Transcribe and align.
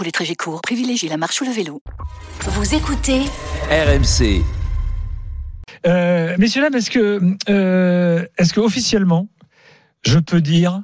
Pour 0.00 0.06
les 0.06 0.12
trajets 0.12 0.34
courts, 0.34 0.62
privilégiez 0.62 1.10
la 1.10 1.18
marche 1.18 1.42
ou 1.42 1.44
le 1.44 1.50
vélo. 1.50 1.82
Vous 2.46 2.74
écoutez 2.74 3.20
RMC. 3.70 4.42
Euh, 5.86 6.34
messieurs, 6.38 6.62
dames, 6.62 6.74
est-ce 6.74 6.90
que, 6.90 7.20
euh, 7.50 8.24
est-ce 8.38 8.54
que 8.54 8.60
officiellement, 8.60 9.28
je 10.00 10.18
peux 10.18 10.40
dire 10.40 10.80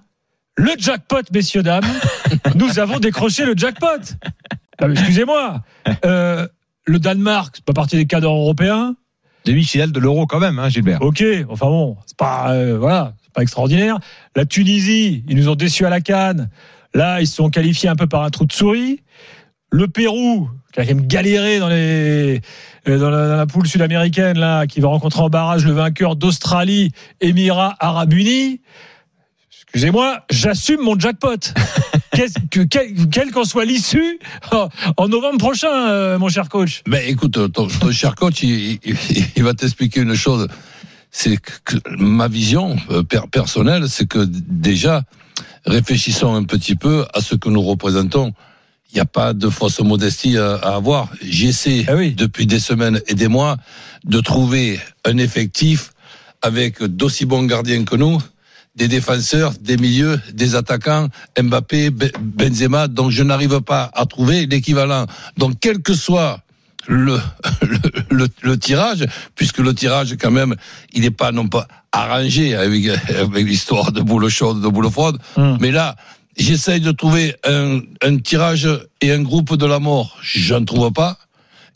le 0.59 0.73
jackpot, 0.77 1.23
messieurs, 1.33 1.63
dames, 1.63 1.87
nous 2.57 2.79
avons 2.79 2.99
décroché 2.99 3.47
le 3.47 3.55
jackpot. 3.57 3.87
Ah, 4.79 4.87
excusez-moi, 4.91 5.63
euh, 6.05 6.47
le 6.85 6.99
Danemark, 6.99 7.55
c'est 7.57 7.65
pas 7.65 7.73
partie 7.73 7.97
des 7.97 8.05
cadres 8.05 8.29
européens. 8.29 8.97
Demi-finale 9.47 9.93
de 9.93 9.99
l'euro 9.99 10.27
quand 10.27 10.41
même, 10.41 10.59
hein, 10.59 10.69
Gilbert. 10.69 11.01
Ok, 11.01 11.25
enfin 11.49 11.69
bon, 11.69 11.97
c'est 12.05 12.19
pas, 12.19 12.53
euh, 12.53 12.77
voilà, 12.77 13.15
c'est 13.25 13.33
pas 13.33 13.41
extraordinaire. 13.41 13.99
La 14.35 14.45
Tunisie, 14.45 15.25
ils 15.27 15.39
nous 15.39 15.49
ont 15.49 15.55
déçus 15.55 15.87
à 15.87 15.89
la 15.89 16.03
Cannes. 16.03 16.51
Là, 16.93 17.23
ils 17.23 17.27
se 17.27 17.37
sont 17.37 17.49
qualifiés 17.49 17.89
un 17.89 17.97
peu 17.97 18.07
par 18.07 18.23
un 18.23 18.31
trou 18.31 18.45
de 18.45 18.53
souris. 18.53 19.01
Le 19.77 19.89
Pérou, 19.89 20.49
qui 20.73 20.81
a 20.81 20.85
quand 20.87 20.95
même 20.95 21.07
galéré 21.07 21.59
dans 21.59 21.69
les 21.69 22.41
euh, 22.89 22.99
dans 22.99 23.11
la, 23.11 23.29
dans 23.29 23.37
la 23.37 23.45
poule 23.47 23.67
sud-américaine 23.67 24.39
là, 24.39 24.67
qui 24.67 24.81
va 24.81 24.89
rencontrer 24.89 25.21
en 25.21 25.29
barrage 25.29 25.67
le 25.67 25.73
vainqueur 25.73 26.17
d'Australie, 26.17 26.93
Émirats 27.21 27.77
Arabes 27.79 28.15
Unis. 28.15 28.61
Excusez-moi, 29.53 30.21
j'assume 30.31 30.81
mon 30.83 30.99
jackpot. 30.99 31.37
Que, 32.51 32.63
quelle 32.63 33.31
qu'en 33.31 33.45
soit 33.45 33.67
l'issue 33.67 34.19
en- 34.51 34.71
en 34.97 35.09
novembre 35.09 35.37
prochain, 35.37 35.91
euh, 35.91 36.19
mon 36.19 36.31
cher 36.31 36.49
coach. 36.49 36.83
Ben 36.89 37.03
écoute, 37.07 37.33
ton, 37.53 37.69
ton 37.69 37.91
cher 37.91 38.15
coach, 38.15 38.43
il, 38.43 38.79
il- 38.83 38.97
il 39.37 39.43
va 39.43 39.53
t'expliquer 39.53 40.01
une 40.01 40.15
chose. 40.15 40.49
C'est 41.11 41.37
que 41.37 41.77
ma 41.99 42.27
vision 42.29 42.75
euh, 42.91 43.03
per- 43.03 43.29
personnelle, 43.31 43.91
c'est 43.91 44.07
que 44.09 44.21
déjà, 44.27 45.03
réfléchissons 45.67 46.35
un 46.35 46.45
petit 46.45 46.75
peu 46.75 47.05
à 47.13 47.21
ce 47.21 47.35
que 47.35 47.51
nous 47.51 47.61
représentons. 47.61 48.33
Il 48.93 48.95
n'y 48.95 49.01
a 49.01 49.05
pas 49.05 49.33
de 49.35 49.49
fausse 49.49 49.81
modestie 49.81 50.39
à, 50.39 50.55
avoir. 50.57 51.09
J'essaie 51.23 51.85
Ah 51.89 51.95
oui. 51.97 52.13
depuis 52.15 52.47
des 52.47 52.61
semaines 52.61 53.01
et 53.09 53.15
des 53.15 53.29
mois 53.29 53.57
de 54.05 54.21
trouver 54.21 54.81
un 55.05 55.19
effectif 55.19 55.93
avec 56.43 56.83
d'aussi 56.83 57.27
bons 57.27 57.43
gardiens 57.45 57.85
que 57.85 57.97
nous, 57.97 58.19
des 58.77 58.89
défenseurs, 58.89 59.53
des 59.61 59.77
milieux, 59.77 60.21
des 60.33 60.55
attaquants, 60.55 61.09
Mbappé, 61.41 61.91
Be- 61.91 62.13
Benzema, 62.21 62.89
donc 62.89 63.11
je 63.11 63.23
n'arrive 63.23 63.61
pas 63.61 63.91
à 63.95 64.07
trouver 64.07 64.47
l'équivalent. 64.47 65.07
Donc 65.37 65.55
quel 65.61 65.81
que 65.83 65.95
soit 65.95 66.41
le, 66.87 67.19
le, 67.63 67.79
le- 68.11 68.29
le 68.43 68.59
tirage, 68.59 69.05
puisque 69.35 69.59
le 69.59 69.75
tirage 69.75 70.17
quand 70.21 70.31
même, 70.31 70.55
il 70.93 71.01
n'est 71.03 71.11
pas 71.11 71.33
non 71.33 71.49
pas 71.49 71.67
arrangé 71.91 72.55
avec, 72.55 72.87
avec 73.19 73.47
l'histoire 73.47 73.91
de 73.93 74.01
boule 74.03 74.29
chaude, 74.29 74.61
de 74.63 74.69
boule 74.69 74.91
froide, 74.91 75.17
Hum. 75.37 75.59
mais 75.61 75.73
là, 75.73 75.97
j'essaye 76.37 76.81
de 76.81 76.93
trouver 76.93 77.35
un, 77.45 77.81
un 78.03 78.17
tirage 78.19 78.69
et 79.01 79.13
un 79.13 79.23
groupe 79.23 79.57
de 79.57 79.67
la 79.67 79.79
mort. 79.79 80.17
J'en 80.23 80.65
trouve 80.65 80.93
pas. 80.93 81.19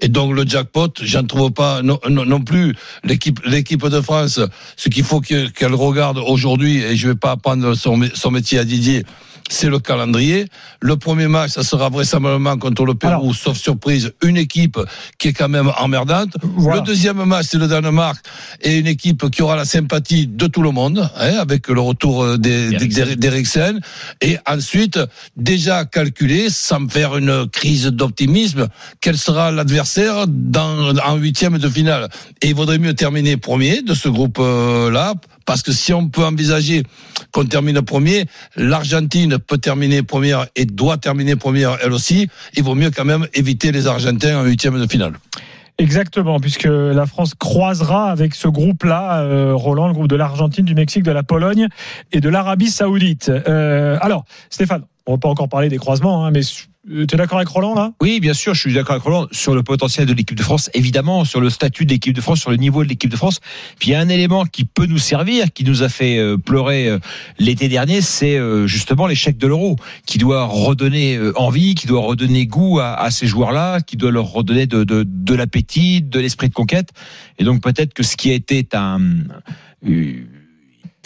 Et 0.03 0.09
donc 0.09 0.35
le 0.35 0.47
jackpot, 0.47 0.89
j'en 1.03 1.25
trouve 1.27 1.51
pas 1.51 1.83
non, 1.83 2.01
non, 2.09 2.41
plus. 2.41 2.75
L'équipe, 3.05 3.39
l'équipe 3.45 3.87
de 3.87 4.01
France, 4.01 4.41
ce 4.77 4.89
qu'il 4.89 5.05
faut 5.05 5.21
que- 5.21 5.49
qu'elle 5.49 5.75
regarde 5.75 6.19
aujourd'hui, 6.19 6.79
et 6.79 6.97
je 6.97 7.09
vais 7.09 7.15
pas 7.15 7.33
apprendre 7.33 7.75
son, 7.75 8.01
son 8.15 8.31
métier 8.31 8.59
à 8.59 8.65
Didier, 8.65 9.05
c'est 9.51 9.69
le 9.69 9.79
calendrier. 9.79 10.47
Le 10.81 10.97
premier 10.97 11.27
match, 11.27 11.51
ça 11.51 11.63
sera 11.63 11.89
vraisemblablement 11.91 12.57
contre 12.57 12.85
le 12.85 12.95
Pérou, 12.95 13.13
Alors- 13.13 13.35
sauf 13.35 13.59
surprise, 13.59 14.13
une 14.23 14.37
équipe 14.37 14.79
qui 15.19 15.29
est 15.29 15.33
quand 15.33 15.49
même 15.49 15.71
emmerdante. 15.79 16.31
Voilà. 16.43 16.81
Le 16.81 16.87
deuxième 16.87 17.23
match, 17.25 17.47
c'est 17.51 17.59
le 17.59 17.67
Danemark, 17.67 18.25
et 18.63 18.79
une 18.79 18.87
équipe 18.87 19.29
qui 19.31 19.43
aura 19.43 19.57
la 19.57 19.65
sympathie 19.65 20.27
de 20.27 20.47
tout 20.47 20.63
le 20.63 20.71
monde, 20.71 21.11
hein, 21.19 21.35
avec 21.39 21.69
le 21.69 21.81
retour 21.81 22.23
euh, 22.25 22.39
d'Eriksen. 22.39 23.81
Et 24.21 24.39
ensuite, 24.47 24.99
déjà 25.37 25.85
calculé, 25.85 26.49
sans 26.49 26.89
faire 26.89 27.17
une 27.17 27.49
crise 27.49 27.87
d'optimisme, 27.87 28.69
quel 29.01 29.19
sera 29.19 29.51
l'adversaire 29.51 30.27
dans, 30.29 30.97
en 30.99 31.17
huitième 31.17 31.59
de 31.59 31.69
finale? 31.69 32.09
Et 32.41 32.49
il 32.49 32.55
vaudrait 32.55 32.79
mieux 32.79 32.95
terminer 32.95 33.37
premier 33.37 33.83
de 33.83 33.95
ce 33.95 34.09
groupe-là, 34.09 35.15
parce 35.51 35.65
que 35.65 35.73
si 35.73 35.93
on 35.93 36.09
peut 36.09 36.25
envisager 36.25 36.85
qu'on 37.33 37.45
termine 37.45 37.83
premier, 37.83 38.27
l'Argentine 38.55 39.37
peut 39.41 39.59
terminer 39.59 40.05
première 40.05 40.47
et 40.55 40.65
doit 40.65 40.97
terminer 40.97 41.35
première 41.35 41.77
elle 41.83 41.93
aussi. 41.93 42.29
Il 42.55 42.63
vaut 42.63 42.77
mieux 42.77 42.93
quand 42.93 43.05
même 43.05 43.27
éviter 43.35 43.73
les 43.73 43.89
Argentins 43.89 44.39
en 44.39 44.45
huitième 44.45 44.81
de 44.81 44.87
finale. 44.89 45.15
Exactement, 45.77 46.39
puisque 46.39 46.69
la 46.71 47.05
France 47.05 47.35
croisera 47.35 48.13
avec 48.13 48.37
ce 48.37 48.47
groupe-là, 48.47 49.23
euh, 49.23 49.53
Roland, 49.53 49.89
le 49.89 49.95
groupe 49.95 50.07
de 50.07 50.15
l'Argentine, 50.15 50.65
du 50.65 50.77
Mexique, 50.77 51.03
de 51.03 51.11
la 51.11 51.25
Pologne 51.25 51.67
et 52.13 52.21
de 52.21 52.29
l'Arabie 52.29 52.71
Saoudite. 52.71 53.29
Euh, 53.29 53.99
alors, 54.03 54.27
Stéphane, 54.51 54.85
on 55.07 55.15
va 55.15 55.19
pas 55.19 55.29
encore 55.29 55.49
parler 55.49 55.69
des 55.69 55.79
croisements, 55.79 56.25
hein, 56.25 56.31
mais 56.31 56.43
tu 56.89 57.03
es 57.03 57.17
d'accord 57.17 57.39
avec 57.39 57.49
Roland 57.49 57.75
là? 57.75 57.93
Oui, 58.01 58.21
bien 58.21 58.33
sûr, 58.33 58.55
je 58.55 58.61
suis 58.61 58.73
d'accord 58.73 58.93
avec 58.93 59.03
Roland 59.03 59.27
sur 59.33 59.55
le 59.55 59.63
potentiel 59.63 60.07
de 60.07 60.15
l'équipe 60.15 60.37
de 60.37 60.43
France, 60.43 60.71
évidemment, 60.73 61.25
sur 61.25 61.41
le 61.41 61.51
statut 61.51 61.85
de 61.85 61.91
l'équipe 61.91 62.15
de 62.15 62.21
France, 62.21 62.41
sur 62.41 62.51
le 62.51 62.57
niveau 62.57 62.83
de 62.83 62.89
l'équipe 62.89 63.11
de 63.11 63.17
France. 63.17 63.41
Puis 63.79 63.91
il 63.91 63.93
y 63.93 63.95
a 63.95 64.01
un 64.01 64.09
élément 64.09 64.47
qui 64.47 64.65
peut 64.65 64.87
nous 64.87 64.99
servir, 64.99 65.53
qui 65.53 65.65
nous 65.65 65.83
a 65.83 65.89
fait 65.89 66.19
euh, 66.19 66.39
pleurer 66.39 66.89
euh, 66.89 66.99
l'été 67.39 67.69
dernier, 67.69 68.01
c'est 68.01 68.39
euh, 68.39 68.67
justement 68.67 69.07
l'échec 69.07 69.37
de 69.37 69.47
l'euro, 69.47 69.77
qui 70.07 70.19
doit 70.19 70.45
redonner 70.45 71.17
euh, 71.17 71.39
envie, 71.39 71.75
qui 71.75 71.87
doit 71.87 72.01
redonner 72.01 72.47
goût 72.47 72.81
à, 72.81 73.11
ces 73.11 73.27
joueurs-là, 73.27 73.81
qui 73.81 73.97
doit 73.97 74.11
leur 74.11 74.33
redonner 74.33 74.67
de, 74.67 75.35
l'appétit, 75.35 76.03
de 76.03 76.19
l'esprit 76.19 76.49
de 76.49 76.55
conquête. 76.55 76.91
Et 77.39 77.45
donc 77.45 77.63
peut-être 77.63 77.93
que 77.93 78.03
ce 78.03 78.17
qui 78.17 78.31
a 78.31 78.35
été 78.35 78.67
un 78.73 79.01
euh, 79.87 80.25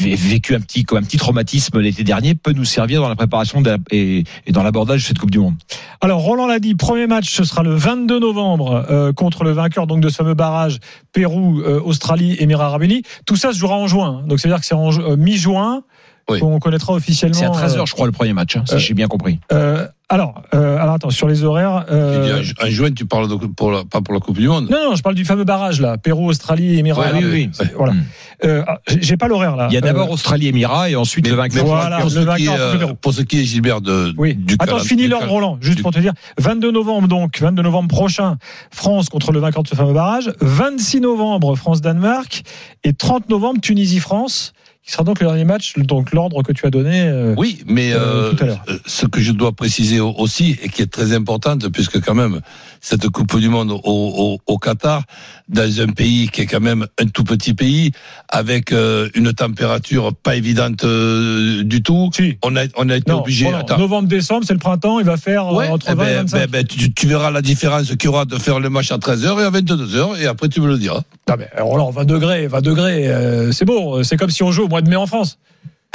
vécu 0.01 0.55
un 0.55 0.61
petit 0.61 0.85
comme 0.85 0.99
un 0.99 1.03
petit 1.03 1.17
traumatisme 1.17 1.81
l'été 1.81 2.05
dernier 2.05 2.35
peut 2.35 2.53
nous 2.53 2.65
servir 2.65 3.01
dans 3.01 3.09
la 3.09 3.17
préparation 3.17 3.63
et, 3.91 4.25
dans 4.51 4.63
l'abordage 4.63 5.03
de 5.03 5.07
cette 5.07 5.19
Coupe 5.19 5.31
du 5.31 5.39
Monde. 5.39 5.55
Alors, 6.01 6.21
Roland 6.21 6.47
l'a 6.47 6.59
dit, 6.59 6.75
premier 6.75 7.07
match, 7.07 7.31
ce 7.31 7.45
sera 7.45 7.63
le 7.63 7.75
22 7.75 8.19
novembre 8.19 8.87
euh, 8.91 9.13
contre 9.13 9.45
le 9.45 9.53
vainqueur 9.53 9.87
donc 9.87 10.01
de 10.01 10.09
ce 10.09 10.17
fameux 10.17 10.35
barrage 10.35 10.79
Pérou, 11.13 11.61
euh, 11.61 11.81
Australie, 11.81 12.37
Émirats 12.41 12.67
Arabes 12.67 12.83
Unis. 12.83 13.03
Tout 13.27 13.37
ça 13.37 13.53
se 13.53 13.59
jouera 13.59 13.77
en 13.77 13.87
juin. 13.87 14.23
Donc, 14.27 14.41
ça 14.41 14.49
veut 14.49 14.55
dire 14.55 14.61
que 14.61 14.67
c'est 14.67 14.75
en 14.75 14.91
euh, 14.91 15.17
mi-juin 15.17 15.85
Oui. 16.31 16.41
qu'on 16.41 16.59
connaîtra 16.59 16.93
officiellement. 16.95 17.35
C'est 17.39 17.45
à 17.45 17.51
13h, 17.51 17.81
euh, 17.83 17.87
je 17.87 17.93
crois, 17.93 18.07
le 18.07 18.13
premier 18.13 18.33
match, 18.33 18.57
hein, 18.57 18.65
si 18.67 18.75
euh, 18.75 18.79
j'ai 18.79 18.95
bien 18.95 19.09
compris. 19.09 19.39
euh, 19.53 19.87
alors, 20.11 20.43
euh, 20.55 20.77
alors, 20.79 20.95
attends, 20.95 21.11
sur 21.11 21.27
les 21.29 21.45
horaires. 21.45 21.87
euh, 21.91 22.43
En 22.63 22.67
juin, 22.67 22.91
tu 22.93 23.05
parles 23.07 23.27
de, 23.29 23.35
pour 23.35 23.71
la- 23.73 23.85
pas 23.85 24.01
pour 24.03 24.13
la 24.15 24.21
Coupe 24.21 24.39
du 24.39 24.49
Monde. 24.49 24.69
Non, 24.71 24.91
non, 24.91 24.95
je 24.97 25.03
parle 25.03 25.15
du 25.15 25.25
fameux 25.25 25.45
barrage 25.45 25.81
là, 25.81 25.97
Pérou, 25.99 26.29
Australie, 26.29 26.79
Émirats 26.79 27.11
Ouais, 27.13 27.25
oui, 27.25 27.51
oui, 27.61 27.67
Voilà. 27.77 27.95
Mm. 27.95 28.05
Euh, 28.45 28.63
ah, 28.67 28.79
j'ai 28.87 29.17
pas 29.17 29.29
l'horaire 29.29 29.57
là. 29.57 29.67
Il 29.71 29.75
y 29.75 29.79
a 29.79 29.81
d'abord 29.81 30.09
Euh, 30.09 30.13
Australie 30.13 30.49
Émirats 30.49 30.91
et 30.91 30.97
ensuite 30.97 31.27
le 31.27 31.35
vainqueur. 31.35 31.65
voilà. 31.65 32.01
pour, 32.01 32.11
le 32.11 32.21
vainqueur 32.21 32.55
est, 32.55 32.85
euh, 32.85 32.93
pour 33.01 33.15
ce 33.15 33.23
qui 33.23 33.41
est 33.41 33.45
Gilbert 33.45 33.81
de, 33.81 34.13
Oui. 34.19 34.35
du 34.35 34.57
Attends, 34.59 34.79
je 34.79 34.85
finis 34.85 35.09
l'ordre 35.09 35.29
Roland, 35.29 35.57
juste 35.61 35.77
du- 35.79 35.83
pour 35.83 35.93
te 35.93 35.99
dire. 35.99 36.13
22 36.39 36.71
novembre 36.71 37.09
donc, 37.09 37.41
22 37.41 37.63
novembre 37.63 37.89
prochain, 37.89 38.37
France 38.71 39.09
contre 39.09 39.33
le 39.33 39.41
vainqueur 39.41 39.63
de 39.63 39.69
ce 39.69 39.75
fameux 39.75 39.95
barrage. 39.95 40.31
26 40.41 41.01
novembre, 41.01 41.57
France-Danemark. 41.57 42.43
Et 42.85 42.93
30 42.93 43.31
novembre, 43.31 43.61
Tunisie-France, 43.63 44.53
qui 44.85 44.93
sera 44.93 45.03
donc 45.03 45.21
le 45.21 45.27
dernier 45.27 45.45
match, 45.47 45.73
donc 45.79 46.13
l'ordre 46.13 46.43
que 46.43 46.53
tu 46.53 46.67
as 46.67 46.71
donné. 46.71 47.01
euh, 47.09 47.35
Oui, 47.39 47.63
mais 47.67 47.93
Euh, 47.93 47.97
euh, 47.99 48.33
tout 48.35 48.45
à 48.45 48.47
l'heure. 48.49 48.65
euh, 48.69 48.77
ce 48.85 49.07
que 49.07 49.19
je 49.21 49.33
dois 49.33 49.53
préciser 49.53 49.99
au- 49.99 50.13
aussi 50.13 50.59
et 50.63 50.69
qui 50.69 50.83
est 50.83 50.91
très 50.93 51.15
importante, 51.15 51.67
puisque 51.69 52.01
quand 52.05 52.15
même 52.15 52.41
cette 52.83 53.09
Coupe 53.09 53.39
du 53.39 53.49
Monde 53.49 53.71
au, 53.71 53.81
au, 53.85 54.39
au 54.47 54.59
Qatar, 54.59 55.03
dans 55.49 55.81
un 55.81 55.87
pays 55.87 56.29
qui 56.29 56.43
est 56.43 56.47
quand 56.47 56.61
même 56.61 56.87
un 57.01 57.07
tout 57.07 57.25
petit 57.25 57.55
pays, 57.55 57.93
avec 58.29 58.73
euh, 58.73 59.09
une 59.15 59.33
température 59.33 60.13
pas 60.15 60.37
évidente 60.37 60.85
euh, 60.85 61.63
du 61.65 61.83
tout, 61.83 62.11
Si. 62.15 62.37
on 62.43 62.55
a 62.57 62.65
on 62.77 62.91
a 62.91 62.97
été 62.97 63.11
Non, 63.11 63.21
obligé. 63.21 63.51
Attends. 63.55 63.79
novembre-décembre, 63.79 64.45
c'est 64.47 64.53
le 64.53 64.59
printemps, 64.59 64.99
il 64.99 65.07
va 65.07 65.17
faire 65.17 65.47
Ouais, 65.53 65.69
entre 65.69 65.87
eh 65.91 65.95
20 65.95 66.03
et 66.03 66.07
ben, 66.07 66.17
25. 66.27 66.39
ben, 66.41 66.51
ben, 66.51 66.65
tu, 66.67 66.93
tu 66.93 67.07
verras 67.07 67.31
la 67.31 67.41
différence 67.41 67.89
qu'il 67.89 68.05
y 68.05 68.09
aura 68.09 68.27
de 68.27 68.37
faire 68.37 68.61
le 68.61 68.69
match 68.69 68.91
à 68.93 68.99
13h 68.99 69.41
et 69.41 69.45
à 69.45 69.51
22h 69.51 70.21
et 70.21 70.27
après 70.27 70.49
tu 70.51 70.61
me 70.61 70.67
le 70.69 70.77
diras. 70.79 71.01
Euh, 71.31 71.37
Roland, 71.63 71.91
20 71.91 72.05
degrés, 72.05 72.47
20 72.49 72.61
degrés, 72.61 73.11
c'est 73.53 73.65
bon. 73.65 74.03
C'est 74.03 74.19
comme 74.19 74.29
si 74.31 74.43
on 74.43 74.53
joue 74.53 74.69
mois 74.75 74.83
de 74.83 74.91
mai 74.91 74.97
en 74.97 75.07
France. 75.07 75.39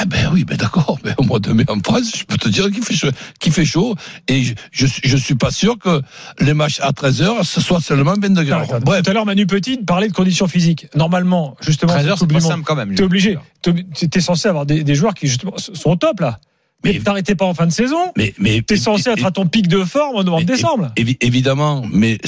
Ah 0.01 0.05
ben 0.05 0.29
oui, 0.31 0.45
ben 0.45 0.55
d'accord. 0.55 0.97
Mais 1.03 1.11
au 1.17 1.23
mois 1.23 1.39
de 1.39 1.51
mai 1.51 1.65
en 1.67 1.77
France, 1.83 2.13
je 2.17 2.23
peux 2.23 2.37
te 2.37 2.47
dire 2.47 2.71
qu'il 2.71 2.81
fait 2.81 2.93
chaud, 2.95 3.09
qu'il 3.41 3.51
fait 3.51 3.65
chaud. 3.65 3.95
Et 4.29 4.43
je, 4.43 4.53
je, 4.71 4.85
suis- 4.85 5.01
je 5.03 5.17
suis 5.17 5.35
pas 5.35 5.51
sûr 5.51 5.77
que 5.77 6.01
les 6.39 6.53
matchs 6.53 6.79
à 6.79 6.91
13h, 6.91 7.43
ce 7.43 7.59
soit 7.59 7.81
seulement 7.81 8.13
20 8.13 8.29
degrés. 8.33 8.55
Non, 8.57 8.63
attends, 8.63 8.79
Bref. 8.79 9.03
Tout 9.03 9.09
à 9.09 9.13
l'heure, 9.13 9.25
Manu 9.25 9.45
Petit 9.45 9.75
parlait 9.77 10.07
de 10.07 10.13
conditions 10.13 10.47
physiques. 10.47 10.87
Normalement, 10.95 11.57
justement, 11.59 11.91
13h, 11.93 12.11
cette 12.17 12.19
c'est 12.19 12.27
pas 12.33 12.39
simple 12.39 12.63
quand 12.63 12.75
même. 12.77 12.95
T'es 12.95 13.03
obligé. 13.03 13.37
T'es 13.61 13.73
t'es 14.09 14.21
censé 14.21 14.47
avoir 14.47 14.65
des, 14.65 14.85
des 14.85 14.95
joueurs 14.95 15.13
qui 15.13 15.27
justement 15.27 15.57
sont 15.57 15.89
au 15.89 15.95
top 15.97 16.21
là. 16.21 16.39
Mais, 16.85 16.93
Mais- 16.93 16.99
t'arrêtais 17.01 17.35
pas 17.35 17.43
en 17.43 17.53
fin 17.53 17.67
de 17.67 17.73
saison. 17.73 18.13
Mais, 18.15 18.33
mais 18.39 18.61
T'es 18.61 18.77
censé 18.77 19.09
être 19.09 19.25
à 19.25 19.31
ton 19.31 19.47
pic 19.47 19.67
de 19.67 19.83
forme 19.83 20.15
en 20.15 20.23
novembre-décembre. 20.23 20.93
Évi- 20.95 21.17
évidemment, 21.19 21.83
mais 21.91 22.19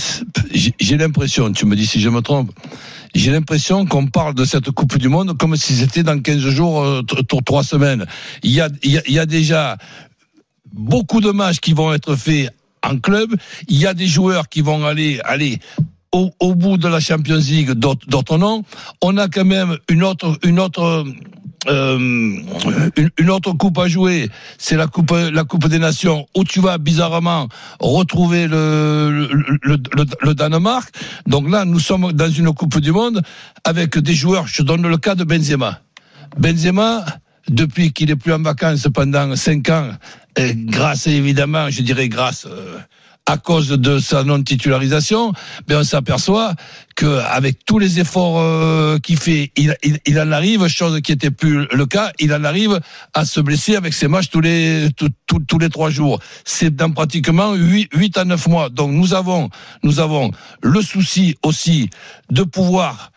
j'ai 0.53 0.97
l'impression, 0.97 1.51
tu 1.53 1.65
me 1.65 1.75
dis 1.77 1.87
si 1.87 2.01
je 2.01 2.09
me 2.09 2.19
trompe, 2.21 2.51
j'ai 3.13 3.31
l'impression 3.31 3.85
qu'on 3.85 4.07
parle 4.07 4.33
de 4.35 4.45
cette 4.45 4.71
Coupe 4.71 4.97
du 4.97 5.09
Monde 5.09 5.37
comme 5.37 5.55
si 5.55 5.73
c'était 5.75 6.03
dans 6.03 6.19
15 6.19 6.39
jours, 6.49 6.81
euh, 6.83 7.01
t- 7.01 7.23
t- 7.23 7.37
trois 7.45 7.63
semaines. 7.63 8.05
Il 8.43 8.51
y 8.51 8.61
a, 8.61 8.69
y 8.83 8.97
a, 8.97 9.01
y 9.09 9.19
a 9.19 9.25
déjà 9.25 9.77
beaucoup 10.73 11.21
de 11.21 11.31
matchs 11.31 11.59
qui 11.59 11.73
vont 11.73 11.93
être 11.93 12.15
faits 12.15 12.49
en 12.83 12.97
club. 12.97 13.35
Il 13.67 13.77
y 13.77 13.85
a 13.85 13.93
des 13.93 14.07
joueurs 14.07 14.49
qui 14.49 14.61
vont 14.61 14.85
aller, 14.85 15.19
aller 15.23 15.59
au, 16.11 16.31
au 16.39 16.55
bout 16.55 16.77
de 16.77 16.87
la 16.87 16.99
Champions 16.99 17.37
League, 17.37 17.71
d'autres 17.71 18.37
non. 18.37 18.63
On 19.01 19.17
a 19.17 19.27
quand 19.27 19.45
même 19.45 19.77
une 19.89 20.03
autre, 20.03 20.37
une 20.43 20.59
autre, 20.59 21.05
euh, 21.67 21.97
une, 23.17 23.29
autre 23.29 23.53
coupe 23.53 23.77
à 23.77 23.87
jouer. 23.87 24.29
C'est 24.57 24.75
la 24.75 24.87
coupe, 24.87 25.11
la 25.11 25.43
coupe 25.43 25.67
des 25.67 25.79
Nations 25.79 26.27
où 26.35 26.43
tu 26.43 26.59
vas 26.59 26.77
bizarrement 26.77 27.47
retrouver 27.79 28.47
le, 28.47 29.27
Danemark. 30.33 30.89
Donc 31.27 31.49
là, 31.49 31.65
nous 31.65 31.79
sommes 31.79 32.13
dans 32.13 32.29
une 32.29 32.51
coupe 32.53 32.79
du 32.79 32.91
monde 32.91 33.21
avec 33.63 33.97
des 33.97 34.15
joueurs. 34.15 34.47
Je 34.47 34.63
donne 34.63 34.87
le 34.87 34.97
cas 34.97 35.15
de 35.15 35.23
Benzema. 35.23 35.81
Benzema, 36.37 37.05
depuis 37.47 37.91
qu'il 37.93 38.09
est 38.09 38.15
plus 38.15 38.33
en 38.33 38.41
vacances 38.41 38.87
pendant 38.93 39.35
cinq 39.35 39.69
ans, 39.69 39.91
et 40.37 40.53
grâce 40.55 41.07
évidemment, 41.07 41.69
je 41.69 41.81
dirais 41.81 42.07
grâce 42.07 42.47
euh, 42.49 42.79
à 43.27 43.37
cause 43.37 43.69
de 43.69 43.99
sa 43.99 44.23
non-titularisation, 44.23 45.31
mais 45.67 45.75
on 45.75 45.83
s'aperçoit 45.83 46.53
que 46.95 47.19
avec 47.19 47.63
tous 47.65 47.79
les 47.79 47.99
efforts 47.99 48.39
euh, 48.39 48.97
qu'il 48.97 49.17
fait, 49.17 49.51
il, 49.55 50.19
en 50.19 50.31
arrive, 50.31 50.67
chose 50.67 50.99
qui 51.01 51.11
était 51.11 51.31
plus 51.31 51.67
le 51.71 51.85
cas, 51.85 52.11
il 52.19 52.33
en 52.33 52.43
arrive 52.43 52.79
à 53.13 53.25
se 53.25 53.39
blesser 53.39 53.75
avec 53.75 53.93
ses 53.93 54.07
matchs 54.07 54.29
tous 54.29 54.41
les 54.41 54.89
tous, 54.97 55.09
tous- 55.47 55.59
les 55.59 55.69
trois 55.69 55.89
jours. 55.89 56.19
C'est 56.45 56.75
dans 56.75 56.91
pratiquement 56.91 57.53
8, 57.53 57.89
8 57.93 58.17
à 58.17 58.25
9 58.25 58.47
mois. 58.47 58.69
Donc 58.69 58.91
nous 58.91 59.13
avons 59.13 59.49
nous 59.83 59.99
avons 59.99 60.31
le 60.61 60.81
souci 60.81 61.35
aussi 61.43 61.89
de 62.31 62.43
pouvoir 62.43 63.11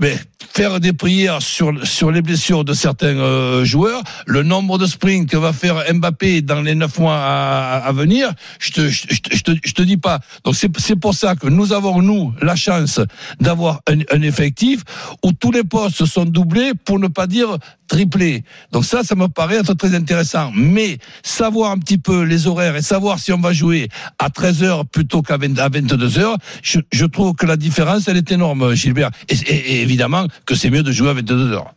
mais 0.00 0.16
faire 0.52 0.80
des 0.80 0.92
prières 0.92 1.42
sur 1.42 1.72
sur 1.86 2.10
les 2.10 2.22
blessures 2.22 2.64
de 2.64 2.72
certains 2.72 3.16
euh, 3.18 3.64
joueurs, 3.64 4.02
le 4.26 4.42
nombre 4.42 4.78
de 4.78 4.86
sprints 4.86 5.28
que 5.28 5.36
va 5.36 5.52
faire 5.52 5.82
Mbappé 5.92 6.42
dans 6.42 6.60
les 6.62 6.74
neuf 6.74 6.98
mois 6.98 7.16
à, 7.18 7.92
venir, 7.92 8.32
je 8.58 8.70
te 8.72 8.88
je, 8.88 9.42
te- 9.42 9.58
je 9.62 9.72
te 9.72 9.82
dis 9.82 9.96
pas. 9.96 10.20
Donc 10.44 10.56
c'est 10.56 10.70
c'est 10.78 10.96
pour 10.96 11.14
ça 11.14 11.36
que 11.36 11.46
nous 11.48 11.72
avons 11.72 12.02
nous 12.02 12.32
la 12.42 12.56
chance 12.56 13.00
d'avoir 13.40 13.80
un, 13.88 14.22
effectif 14.22 14.82
où 15.24 15.32
tous 15.32 15.50
les 15.52 15.64
postes 15.64 16.04
sont 16.04 16.24
doublés 16.24 16.72
pour 16.84 16.98
ne 16.98 17.08
pas 17.08 17.26
dire 17.26 17.56
triplés. 17.88 18.44
Donc 18.72 18.84
ça 18.84 19.02
ça 19.02 19.14
me 19.14 19.28
paraît 19.28 19.56
être 19.56 19.74
très 19.74 19.94
intéressant, 19.94 20.52
mais 20.54 20.98
savoir 21.22 21.70
un 21.72 21.78
petit 21.78 21.98
peu 21.98 22.22
les 22.22 22.46
horaires 22.46 22.76
et 22.76 22.82
savoir 22.82 23.18
si 23.18 23.32
on 23.32 23.40
va 23.40 23.52
jouer 23.52 23.88
à 24.18 24.30
13 24.30 24.62
heures 24.62 24.86
plutôt 24.86 25.22
qu'à 25.22 25.36
20 25.36 25.58
à 25.58 25.68
22 25.68 26.18
heures, 26.18 26.36
je, 26.62 26.80
je 26.92 27.06
trouve 27.06 27.34
que 27.34 27.46
la 27.46 27.56
différence 27.56 28.08
elle 28.08 28.16
est 28.16 28.30
énorme 28.30 28.74
Gilbert 28.74 29.10
et 29.28 29.82
évidemment 29.82 30.26
que 30.46 30.54
c'est 30.54 30.70
mieux 30.70 30.82
de 30.82 30.92
jouer 30.92 31.10
à 31.10 31.14
22 31.14 31.52
heures. 31.52 31.74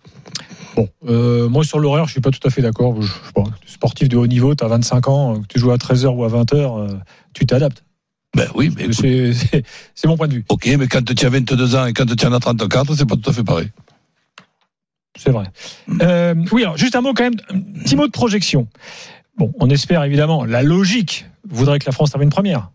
Bon, 0.76 0.90
euh, 1.08 1.50
moi 1.50 1.64
sur 1.64 1.80
l'horaire, 1.80 2.06
je 2.08 2.14
suis 2.14 2.22
pas 2.22 2.32
tout 2.32 2.46
à 2.48 2.50
fait 2.50 2.62
d'accord. 2.62 3.00
Je, 3.02 3.12
pas, 3.34 3.44
sportif 3.66 4.10
de 4.10 4.18
haut 4.18 4.28
niveau, 4.28 4.56
tu 4.56 4.64
as 4.64 4.68
25 4.68 5.08
ans, 5.08 5.42
que 5.42 5.48
tu 5.48 5.60
joues 5.60 5.72
à 5.72 5.78
13h 5.78 6.08
ou 6.08 6.24
à 6.24 6.30
20h, 6.30 6.56
euh, 6.56 6.88
tu 7.34 7.46
t'adaptes. 7.46 7.84
Ben 8.36 8.48
oui, 8.56 8.72
mais 8.76 8.88
C'est 8.92 10.08
mon 10.08 10.18
point 10.18 10.28
de 10.28 10.34
vue, 10.34 10.46
ok, 10.50 10.68
mais 10.80 10.88
quand 10.88 11.04
tu 11.04 11.26
as 11.26 11.30
22 11.30 11.76
ans 11.76 11.86
et 11.86 11.94
quand 11.94 12.06
tu 12.06 12.26
en 12.26 12.34
as 12.34 12.40
34, 12.40 12.96
c'est 12.96 13.06
pas 13.06 13.16
tout 13.16 13.30
à 13.30 13.34
fait 13.34 13.44
pareil. 13.44 13.70
c'est 15.16 15.30
vrai. 15.30 15.46
Euh, 16.02 16.34
oui, 16.52 16.64
alors 16.64 16.78
juste 16.78 16.96
un 16.96 17.02
mot 17.02 17.14
quand 17.14 17.24
même, 17.24 17.36
un 17.52 17.84
petit 17.84 17.96
mot 17.96 18.08
de 18.08 18.12
projection. 18.12 18.68
Bon, 19.38 19.54
on 19.60 19.70
espère 19.70 20.04
évidemment, 20.04 20.46
la 20.46 20.64
logique 20.64 21.26
voudrait 21.48 21.80
que 21.80 21.86
la 21.86 21.92
France 21.92 22.12
termine 22.12 22.30
première. 22.30 22.72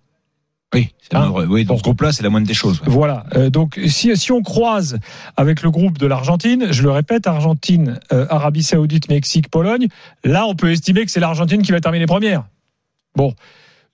Oui, 0.74 0.88
c'est 1.00 1.16
Hein 1.16 1.32
oui, 1.48 1.64
dans 1.64 1.74
Bon. 1.74 1.78
ce 1.78 1.82
groupe-là, 1.82 2.12
c'est 2.12 2.22
la 2.22 2.28
moindre 2.28 2.46
des 2.46 2.52
choses. 2.54 2.80
ouais. 2.82 2.88
Voilà. 2.90 3.24
Euh, 3.34 3.48
donc, 3.48 3.80
si, 3.86 4.14
si 4.16 4.32
on 4.32 4.42
croise 4.42 4.98
avec 5.36 5.62
le 5.62 5.70
groupe 5.70 5.96
de 5.96 6.06
l'Argentine, 6.06 6.66
je 6.70 6.82
le 6.82 6.90
répète, 6.90 7.26
Argentine, 7.26 7.98
euh, 8.12 8.26
Arabie 8.28 8.62
Saoudite, 8.62 9.08
Mexique, 9.08 9.48
Pologne, 9.50 9.88
là, 10.24 10.44
on 10.46 10.54
peut 10.54 10.70
estimer 10.70 11.06
que 11.06 11.10
c'est 11.10 11.20
l'Argentine 11.20 11.62
qui 11.62 11.72
va 11.72 11.80
terminer 11.80 12.04
première. 12.06 12.44
Bon. 13.16 13.34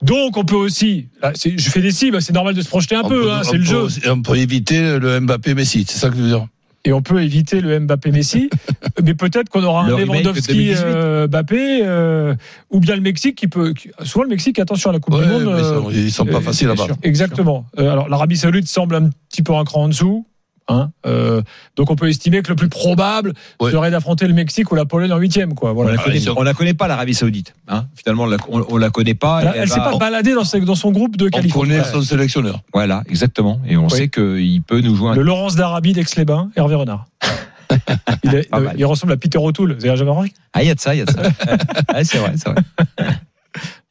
Donc, 0.03 0.37
on 0.37 0.45
peut 0.45 0.57
aussi, 0.57 1.09
là, 1.23 1.33
je 1.35 1.71
fais 1.71 1.81
des 1.81 1.93
cibles, 1.93 2.21
c'est 2.21 2.33
normal 2.33 2.55
de 2.55 2.61
se 2.63 2.69
projeter 2.69 2.97
un 2.97 3.03
On 3.05 3.09
peu, 3.09 3.33
hein, 3.33 3.43
c'est 3.45 3.53
le 3.57 3.65
peut 3.65 3.89
jeu. 3.89 4.11
On 4.11 4.21
peut 4.23 4.37
éviter 4.37 4.99
le 4.99 5.21
Mbappé 5.21 5.55
Messi, 5.55 5.85
c'est 5.89 5.99
ça 5.99 6.11
que 6.11 6.17
je 6.17 6.23
veux 6.23 6.29
dire? 6.29 6.47
Et 6.87 6.93
on 6.93 7.01
peut 7.01 7.23
éviter 7.23 7.61
le 7.63 7.79
Mbappé 7.81 8.11
Messi, 8.11 8.51
mais 9.03 9.15
peut-être 9.15 9.49
qu'on 9.49 9.63
aura 9.65 9.87
Le 9.89 9.95
un 9.95 9.99
Lewandowski 9.99 10.53
2018. 10.53 10.77
euh, 10.85 11.27
Mbappé, 11.29 11.81
euh, 11.83 12.35
ou 12.71 12.81
bien 12.81 12.95
le 12.95 13.01
Mexique 13.01 13.37
qui 13.37 13.49
peut. 13.49 13.73
qui- 13.73 13.91
souvent 14.03 14.25
le 14.25 14.29
Mexique, 14.29 14.59
attention 14.59 14.91
à 14.91 14.93
la 14.93 14.99
Coupe 14.99 15.15
Ouais, 15.15 15.23
du 15.25 15.29
Monde. 15.29 15.55
ils 15.59 15.65
sont- 15.65 15.91
ils 15.91 16.13
sont 16.13 16.27
pas 16.27 16.37
euh, 16.37 16.41
faciles 16.41 16.69
là-bas. 16.69 16.89
Exactement. 17.03 17.65
Euh, 17.79 17.91
alors 17.91 18.09
l'Arabie 18.11 18.37
Saoudite 18.37 18.69
semble 18.69 18.97
un 18.97 19.09
petit 19.31 19.43
peu 19.43 19.55
un 19.55 19.65
cran 19.65 19.85
en 19.85 19.89
dessous. 19.89 20.27
Hein, 20.67 20.91
euh, 21.05 21.43
donc 21.77 21.91
on 21.91 21.95
peut 21.97 22.09
estimer 22.09 22.41
que 22.41 22.49
le 22.49 22.57
plus 22.57 22.71
probable 22.71 23.35
Ouais. 23.61 23.71
serait 23.71 23.91
d'affronter 23.91 24.27
le 24.27 24.33
Mexique 24.33 24.73
ou 24.73 24.75
la 24.75 24.87
Pologne 24.87 25.13
en 25.13 25.19
huitième. 25.19 25.55
Quoi. 25.55 25.75
On 25.77 25.83
la 25.83 25.99
connaît, 25.99 26.21
on 26.35 26.43
la 26.43 26.55
connaît 26.55 26.73
pas 26.73 26.89
l'Arabie 26.89 27.13
Saoudite. 27.13 27.55
Hein 27.69 27.85
Finalement, 27.95 28.25
on 28.49 28.61
on, 28.61 28.67
on 28.71 28.77
la 28.79 28.89
connaît 28.89 29.15
pas. 29.15 29.43
Elle, 29.43 29.53
elle 29.63 29.69
s'est 29.69 29.79
pas 29.79 29.97
baladée 29.99 30.33
dans, 30.35 30.45
ses- 30.45 30.61
dans 30.61 30.75
son 30.75 30.91
groupe 30.91 31.17
de 31.19 31.27
On 31.27 31.29
qualifiés. 31.29 31.61
connaît 31.61 31.85
son 31.85 32.01
sélectionneur. 32.01 32.63
Voilà, 32.73 33.03
exactement. 33.11 33.61
Et 33.69 33.77
on 33.77 33.85
Oui. 33.89 33.91
sait 33.91 34.09
qu'il 34.09 34.63
peut 34.63 34.81
nous 34.81 35.07
un 35.07 35.15
Le 35.15 35.23
Laurence 35.23 35.55
d'Arabie 35.55 35.93
d'Aix-les-Bains, 35.93 36.51
Hervé 36.57 36.75
Renard. 36.77 37.05
il, 38.25 38.35
est- 38.35 38.49
Pas 38.49 38.61
mal. 38.61 38.75
il 38.79 38.87
ressemble 38.87 39.13
à 39.13 39.17
Peter 39.19 39.37
O'Toole. 39.39 39.75
Vous 39.75 39.85
avez 39.85 39.97
jamais 39.99 40.11
remarqué? 40.11 40.33
Ah, 40.55 40.63
il 40.63 40.69
y 40.69 40.71
a 40.71 40.75
de 40.75 40.81
ça, 40.81 40.95
il 40.95 40.99
y 40.99 41.03
a 41.03 41.05
de 41.05 41.11
ça. 41.11 41.23
Ouais, 41.95 42.05
c'est 42.05 42.19
vrai, 42.19 42.33
c'est 42.37 42.49
vrai. 42.49 42.63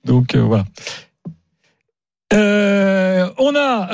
Donc 0.05 0.33
euh, 0.35 0.41
voilà. 0.41 0.65
Euh, 2.33 3.29
on 3.37 3.55
a 3.55 3.89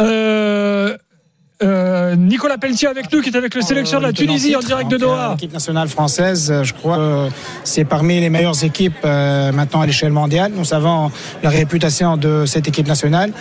euh, 1.63 2.09
euh, 2.09 2.15
Nicolas 2.15 2.57
Pelletier 2.57 2.87
avec 2.87 3.11
nous 3.11 3.21
qui 3.21 3.29
est 3.29 3.35
avec 3.37 3.55
le 3.55 3.61
sélectionneur 3.61 4.01
de 4.01 4.07
la 4.07 4.13
Tunisie 4.13 4.55
en 4.55 4.59
direct 4.59 4.89
de 4.89 4.97
Doha. 4.97 5.31
L'équipe 5.31 5.53
nationale 5.53 5.87
française, 5.87 6.49
euh, 6.51 6.63
je 6.63 6.73
crois, 6.73 6.97
que 6.97 7.27
c'est 7.63 7.85
parmi 7.85 8.19
les 8.19 8.29
meilleures 8.29 8.63
équipes 8.63 8.97
euh, 9.05 9.51
maintenant 9.51 9.81
à 9.81 9.85
l'échelle 9.85 10.11
mondiale. 10.11 10.51
Nous 10.55 10.65
savons 10.65 11.11
la 11.43 11.49
réputation 11.49 12.17
de 12.17 12.45
cette 12.45 12.67
équipe 12.67 12.87
nationale. 12.87 13.31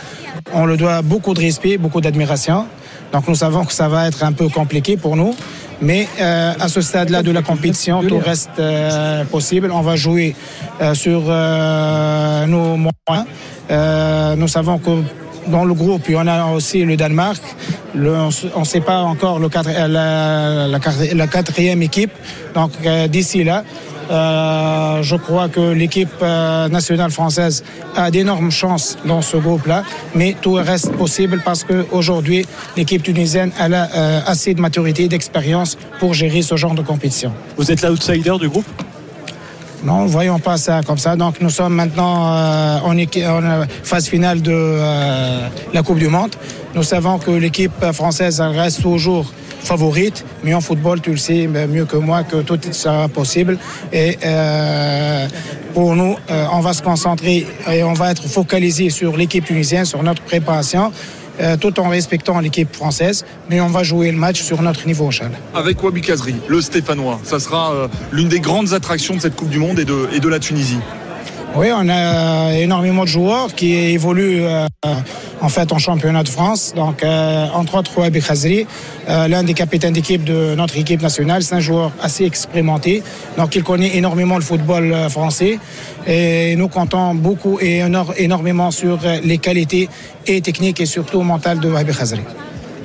On 0.53 0.65
le 0.67 0.77
doit 0.77 1.03
beaucoup 1.03 1.35
de 1.35 1.41
respect, 1.41 1.79
beaucoup 1.79 2.01
d'admiration. 2.01 2.67
Donc 3.13 3.27
nous 3.29 3.35
savons 3.35 3.65
que 3.65 3.73
ça 3.73 3.89
va 3.89 4.07
être 4.07 4.23
un 4.23 4.33
peu 4.33 4.49
compliqué 4.49 4.97
pour 4.97 5.17
nous. 5.17 5.35
Mais 5.81 6.09
euh, 6.21 6.53
à 6.59 6.69
ce 6.69 6.81
stade-là 6.81 7.23
de 7.23 7.31
la 7.31 7.43
compétition, 7.43 8.03
tout 8.03 8.19
reste 8.19 8.51
euh, 8.59 9.25
possible. 9.25 9.71
On 9.73 9.81
va 9.81 9.95
jouer 9.97 10.35
euh, 10.81 10.95
sur 10.95 11.23
euh, 11.29 12.47
nos 12.47 12.77
moyens. 12.77 13.27
Euh, 13.71 14.35
nous 14.35 14.49
savons 14.49 14.79
que 14.79 14.91
dans 15.47 15.65
le 15.65 15.73
groupe, 15.75 16.03
il 16.09 16.15
y 16.15 16.17
en 16.17 16.27
a 16.27 16.53
aussi 16.53 16.85
le 16.85 16.97
Danemark. 16.97 17.41
On 17.99 18.61
ne 18.61 18.65
sait 18.65 18.81
pas 18.81 19.01
encore 19.01 19.41
euh, 19.41 20.69
la, 21.15 21.27
quatrième 21.27 21.83
équipe. 21.83 22.13
Donc 22.55 22.71
euh, 22.85 23.09
d'ici 23.09 23.45
là, 23.45 23.65
euh, 24.11 25.03
je 25.03 25.17
crois 25.17 25.49
que 25.49 25.73
l'équipe 25.73 26.23
nationale 26.23 27.11
française 27.11 27.65
a 27.97 28.11
d'énormes 28.11 28.51
chances 28.51 28.97
dans 29.05 29.23
ce 29.23 29.37
groupe-là, 29.37 29.83
mais 30.15 30.35
tout 30.41 30.55
reste 30.55 30.93
possible 30.93 31.43
parce 31.45 31.65
qu'aujourd'hui, 31.65 32.47
l'équipe 32.77 33.03
tunisienne 33.03 33.51
a 33.59 33.67
assez 34.27 34.55
de 34.55 34.61
maturité 34.61 35.05
et 35.05 35.09
d'expérience 35.09 35.77
pour 35.99 36.15
gérer 36.15 36.43
ce 36.43 36.57
genre 36.57 36.75
de 36.75 36.83
compétition. 36.83 37.33
Vous 37.57 37.71
êtes 37.71 37.83
l'outsider 37.83 38.39
du 38.41 38.49
groupe? 38.49 38.67
Non, 39.85 40.07
voyons 40.07 40.39
pas 40.39 40.57
ça 40.57 40.81
comme 40.85 40.99
ça. 40.99 41.17
Donc 41.17 41.41
nous 41.41 41.51
sommes 41.51 41.75
maintenant 41.75 42.33
euh, 42.33 42.79
en, 42.81 42.99
euh, 42.99 43.65
phase 43.85 44.09
finale 44.09 44.43
de 44.43 44.53
euh, 44.53 45.49
la 45.73 45.83
Coupe 45.83 45.99
du 45.99 46.09
Monde. 46.09 46.35
Nous 46.75 46.83
savons 46.83 47.19
que 47.19 47.31
l'équipe 47.31 47.85
française 47.93 48.41
reste 48.41 48.83
toujours 48.83 49.33
favorite, 49.61 50.25
mais 50.45 50.55
en 50.55 50.61
football, 50.61 51.01
tu 51.01 51.11
le 51.11 51.17
sais 51.17 51.47
mieux 51.47 51.85
que 51.85 51.97
moi 51.97 52.23
que 52.23 52.43
tout 52.43 52.59
sera 52.73 53.09
possible. 53.09 53.59
Et 53.93 54.17
pour 55.75 55.97
nous, 55.97 56.15
on 56.53 56.61
va 56.61 56.73
se 56.73 56.83
concentrer 56.83 57.47
et 57.71 57.83
on 57.83 57.95
va 57.95 58.13
être 58.13 58.29
focalisé 58.29 58.91
sur 58.91 59.17
l'équipe 59.17 59.45
tunisienne, 59.45 59.85
sur 59.85 60.03
notre 60.03 60.23
préparation. 60.23 60.93
Euh, 61.41 61.57
tout 61.57 61.79
en 61.81 61.89
respectant 61.89 62.39
l'équipe 62.41 62.75
française, 62.75 63.25
mais 63.49 63.61
on 63.61 63.69
va 63.69 63.83
jouer 63.83 64.11
le 64.11 64.19
match 64.19 64.43
sur 64.43 64.63
notre 64.63 64.87
niveau, 64.87 65.11
Charles. 65.11 65.33
Avec 65.55 65.83
Wabi 65.83 66.01
Kazri, 66.01 66.35
le 66.49 66.61
Stéphanois. 66.61 67.21
Ça 67.25 67.39
sera 67.39 67.73
euh, 67.73 67.89
l'une 68.13 68.29
des 68.29 68.41
grandes 68.41 68.73
attractions 68.73 69.15
de 69.15 69.21
cette 69.21 69.37
Coupe 69.37 69.51
du 69.51 69.59
Monde 69.59 69.79
et 69.79 69.85
de, 69.85 70.09
et 70.13 70.21
de 70.21 70.29
la 70.29 70.39
Tunisie. 70.39 70.79
Oui, 71.57 71.69
on 71.75 71.89
a 71.89 72.53
énormément 72.57 73.03
de 73.03 73.09
joueurs 73.09 73.53
qui 73.55 73.75
évoluent 73.75 74.45
euh, 74.45 74.67
en 75.41 75.49
fait 75.49 75.73
en 75.73 75.79
championnat 75.79 76.23
de 76.23 76.29
France. 76.29 76.73
Donc, 76.77 77.03
euh, 77.03 77.47
entre 77.53 77.77
autres, 77.79 77.99
Wabi 77.99 78.21
Khazri, 78.21 78.67
euh, 79.09 79.27
l'un 79.27 79.43
des 79.43 79.55
capitaines 79.55 79.93
d'équipe 79.95 80.23
de 80.23 80.55
notre 80.55 80.77
équipe 80.79 81.03
nationale, 81.03 81.43
c'est 81.43 81.57
un 81.57 81.61
joueur 81.61 81.91
assez 82.01 82.25
expérimenté. 82.25 83.03
Donc, 83.37 83.57
il 83.57 83.65
connaît 83.65 83.97
énormément 83.97 84.37
le 84.37 84.43
football 84.43 84.93
euh, 84.93 85.09
français. 85.09 85.59
Et 86.07 86.55
nous 86.55 86.69
comptons 86.69 87.15
beaucoup 87.15 87.59
et 87.61 87.81
énor- 87.81 88.15
énormément 88.17 88.71
sur 88.71 88.99
euh, 89.05 89.19
les 89.25 89.39
qualités 89.39 89.89
et 90.29 90.41
techniques 90.41 90.81
et 90.81 90.87
surtout 90.87 91.23
mentales 91.23 91.59
de 91.59 91.69
Wabi 91.69 91.93
Khazri. 91.93 92.21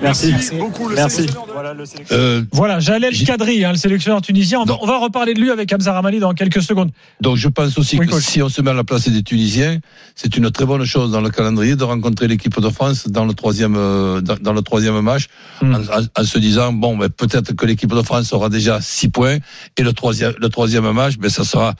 Merci, 0.03 0.31
Merci. 0.31 0.55
beaucoup 0.57 0.89
le 0.89 0.95
Merci. 0.95 1.25
Voilà, 1.53 1.73
le. 1.73 1.83
Euh, 2.11 2.43
Voilà, 2.51 2.79
Jalel 2.79 3.13
Kadri, 3.25 3.63
hein, 3.63 3.71
le 3.71 3.77
sélectionneur 3.77 4.21
tunisien. 4.21 4.59
On 4.59 4.65
va, 4.65 4.73
Non. 4.73 4.79
on 4.81 4.85
va 4.85 4.97
reparler 4.99 5.33
de 5.33 5.39
lui 5.39 5.49
avec 5.49 5.71
Hamza 5.73 5.93
Ramani 5.93 6.19
dans 6.19 6.33
quelques 6.33 6.61
secondes. 6.61 6.91
donc 7.21 7.37
je 7.37 7.47
pense 7.47 7.77
aussi 7.77 7.97
Oui, 7.97 8.05
que 8.07 8.11
coach. 8.11 8.23
si 8.23 8.41
on 8.41 8.49
se 8.49 8.61
met 8.61 8.71
à 8.71 8.73
la 8.73 8.83
place 8.83 9.07
des 9.07 9.23
Tunisiens, 9.23 9.79
c'est 10.15 10.35
une 10.35 10.51
très 10.51 10.65
bonne 10.65 10.83
chose 10.85 11.11
dans 11.11 11.21
le 11.21 11.29
calendrier 11.29 11.75
de 11.75 11.83
rencontrer 11.83 12.27
l'équipe 12.27 12.59
de 12.59 12.69
France 12.69 13.07
dans 13.07 13.25
le 13.25 13.33
troisième 13.33 13.75
euh, 13.77 14.21
dans, 14.21 14.35
dans 14.35 14.53
le 14.53 14.61
troisième 14.61 14.99
match, 15.01 15.27
Hmm. 15.61 15.75
en, 15.75 15.77
en- 15.79 16.21
en 16.21 16.23
se 16.23 16.37
disant 16.37 16.73
bon, 16.73 16.97
ben, 16.97 17.09
peut-être 17.09 17.53
que 17.53 17.65
l'équipe 17.65 17.93
de 17.93 18.01
France 18.01 18.33
aura 18.33 18.49
déjà 18.49 18.81
six 18.81 19.09
points 19.09 19.37
et 19.77 19.83
le 19.83 19.93
troisième 19.93 20.33
le 20.37 20.49
troisième 20.49 20.91
match, 20.91 21.17
ben 21.17 21.29
ça 21.29 21.43
sera 21.45 21.73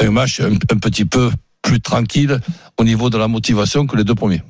un 0.00 0.10
match 0.10 0.40
un, 0.40 0.52
un 0.54 0.78
petit 0.78 1.04
peu 1.04 1.30
plus 1.62 1.80
tranquille 1.80 2.40
au 2.78 2.84
niveau 2.84 3.10
de 3.10 3.18
la 3.18 3.28
motivation 3.28 3.86
que 3.86 3.96
les 3.96 4.04
deux 4.04 4.14
premiers. 4.14 4.42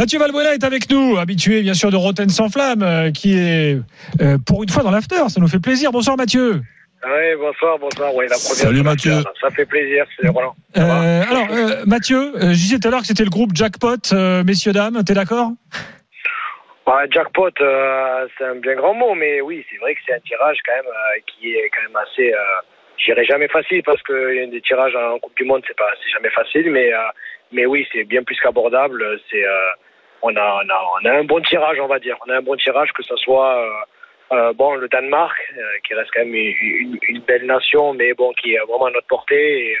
Mathieu 0.00 0.18
Valbuena 0.18 0.54
est 0.54 0.64
avec 0.64 0.90
nous, 0.90 1.18
habitué 1.18 1.60
bien 1.60 1.74
sûr 1.74 1.90
de 1.90 1.96
Roten 1.96 2.30
sans 2.30 2.48
flamme, 2.48 2.82
euh, 2.82 3.10
qui 3.10 3.36
est 3.36 3.76
euh, 4.22 4.38
pour 4.46 4.62
une 4.62 4.70
fois 4.70 4.82
dans 4.82 4.90
l'after. 4.90 5.28
Ça 5.28 5.42
nous 5.42 5.46
fait 5.46 5.60
plaisir. 5.60 5.92
Bonsoir 5.92 6.16
Mathieu. 6.16 6.62
Oui, 7.04 7.36
bonsoir, 7.38 7.78
bonsoir. 7.78 8.14
Oui, 8.14 8.24
la 8.24 8.36
première 8.36 8.56
Salut, 8.56 8.82
Mathieu. 8.82 9.20
Ça, 9.20 9.32
ça 9.42 9.50
fait 9.50 9.66
plaisir, 9.66 10.06
c'est 10.18 10.28
Roland. 10.28 10.54
Euh, 10.78 11.22
alors 11.28 11.48
euh, 11.50 11.84
Mathieu, 11.84 12.32
euh, 12.36 12.40
je 12.40 12.64
disais 12.64 12.78
tout 12.78 12.88
à 12.88 12.90
l'heure 12.90 13.02
que 13.02 13.08
c'était 13.08 13.24
le 13.24 13.30
groupe 13.30 13.50
Jackpot, 13.54 14.00
euh, 14.14 14.42
messieurs 14.42 14.72
dames. 14.72 15.04
T'es 15.04 15.12
d'accord? 15.12 15.50
Bah, 16.86 17.02
jackpot, 17.10 17.50
euh, 17.60 18.26
c'est 18.38 18.44
un 18.44 18.54
bien 18.54 18.76
grand 18.76 18.94
mot, 18.94 19.14
mais 19.14 19.42
oui, 19.42 19.66
c'est 19.70 19.76
vrai 19.80 19.94
que 19.94 20.00
c'est 20.06 20.14
un 20.14 20.20
tirage 20.20 20.56
quand 20.64 20.76
même 20.76 20.86
euh, 20.86 21.20
qui 21.26 21.52
est 21.52 21.70
quand 21.76 21.82
même 21.82 22.02
assez, 22.02 22.32
euh, 22.32 22.38
je 22.96 23.04
dirais 23.04 23.26
jamais 23.26 23.48
facile 23.48 23.82
parce 23.84 24.00
que 24.00 24.34
y 24.34 24.40
a 24.40 24.46
des 24.46 24.62
tirages 24.62 24.96
en 24.96 25.18
Coupe 25.18 25.36
du 25.36 25.44
Monde, 25.44 25.60
c'est 25.68 25.76
pas, 25.76 25.90
c'est 26.02 26.10
jamais 26.10 26.30
facile, 26.30 26.70
mais 26.70 26.90
euh, 26.90 26.98
mais 27.52 27.66
oui, 27.66 27.86
c'est 27.92 28.04
bien 28.04 28.22
plus 28.22 28.38
qu'abordable. 28.40 29.04
C'est, 29.30 29.44
euh, 29.44 29.70
on 30.22 30.34
a, 30.36 30.62
on 30.64 30.68
a, 30.68 30.84
on 31.00 31.04
a 31.06 31.18
un 31.18 31.24
bon 31.24 31.40
tirage, 31.40 31.78
on 31.80 31.86
va 31.86 31.98
dire. 31.98 32.16
On 32.26 32.30
a 32.30 32.38
un 32.38 32.42
bon 32.42 32.56
tirage 32.56 32.92
que 32.92 33.02
ce 33.02 33.16
soit. 33.16 33.56
Euh, 33.56 33.70
euh, 34.32 34.52
bon, 34.52 34.74
le 34.74 34.88
Danemark, 34.88 35.36
euh, 35.56 35.62
qui 35.84 35.94
reste 35.94 36.10
quand 36.14 36.24
même 36.24 36.34
une, 36.34 37.20
belle 37.26 37.46
nation, 37.46 37.94
mais 37.94 38.14
bon, 38.14 38.32
qui 38.34 38.54
est 38.54 38.58
vraiment 38.58 38.86
à 38.86 38.90
notre 38.90 39.08
portée. 39.08 39.76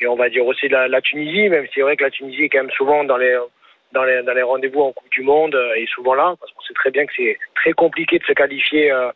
Et, 0.00 0.06
on 0.06 0.16
va 0.16 0.28
dire 0.28 0.44
aussi 0.44 0.68
la, 0.68 0.88
la 0.88 1.00
Tunisie, 1.00 1.48
même 1.48 1.66
si 1.66 1.74
c'est 1.76 1.80
vrai 1.82 1.96
que 1.96 2.04
la 2.04 2.10
Tunisie 2.10 2.44
est 2.44 2.48
quand 2.48 2.58
même 2.58 2.70
souvent 2.72 3.04
dans 3.04 3.16
les 3.16 3.38
dans 3.92 4.04
les, 4.04 4.22
dans 4.24 4.34
les 4.34 4.42
rendez-vous 4.42 4.82
en 4.82 4.92
Coupe 4.92 5.10
du 5.10 5.22
Monde 5.22 5.54
euh, 5.54 5.74
et 5.76 5.86
souvent 5.86 6.14
là, 6.14 6.34
parce 6.38 6.52
qu'on 6.52 6.60
sait 6.62 6.74
très 6.74 6.90
bien 6.90 7.06
que 7.06 7.12
c'est 7.16 7.38
très 7.54 7.72
compliqué 7.72 8.18
de 8.18 8.24
se 8.24 8.32
qualifier 8.32 8.90
euh, 8.90 9.10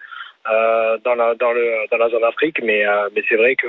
euh, 0.51 0.97
dans 1.05 1.15
la 1.17 1.35
dans 1.35 1.53
le 1.53 1.87
dans 1.91 1.99
la 1.99 2.09
zone 2.09 2.25
Afrique, 2.25 2.63
mais 2.63 2.85
mais 3.15 3.23
c'est 3.29 3.37
vrai 3.37 3.57
que 3.57 3.67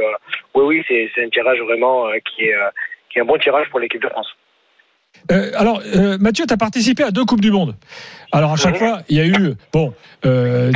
oui 0.54 0.84
oui 0.88 1.10
c'est 1.16 1.24
un 1.24 1.30
tirage 1.30 1.60
vraiment 1.62 2.10
qui 2.24 2.46
est 2.46 2.56
qui 3.10 3.18
est 3.18 3.22
un 3.22 3.26
bon 3.26 3.38
tirage 3.38 3.70
pour 3.72 3.80
l'équipe 3.80 4.02
de 4.02 4.08
France. 4.08 4.32
Euh, 5.32 5.52
alors, 5.56 5.82
euh, 5.96 6.18
Mathieu, 6.20 6.46
tu 6.48 6.54
as 6.54 6.58
participé 6.58 7.04
à 7.04 7.12
deux 7.12 7.26
Coupes 7.26 7.42
du 7.42 7.52
Monde. 7.52 7.76
Alors, 8.32 8.54
à 8.54 8.56
chaque 8.56 8.78
fois, 8.78 9.02
il 9.08 9.18
y 9.18 9.20
a 9.20 9.26
eu. 9.28 9.54
Bon, 9.72 9.94
euh, 10.26 10.72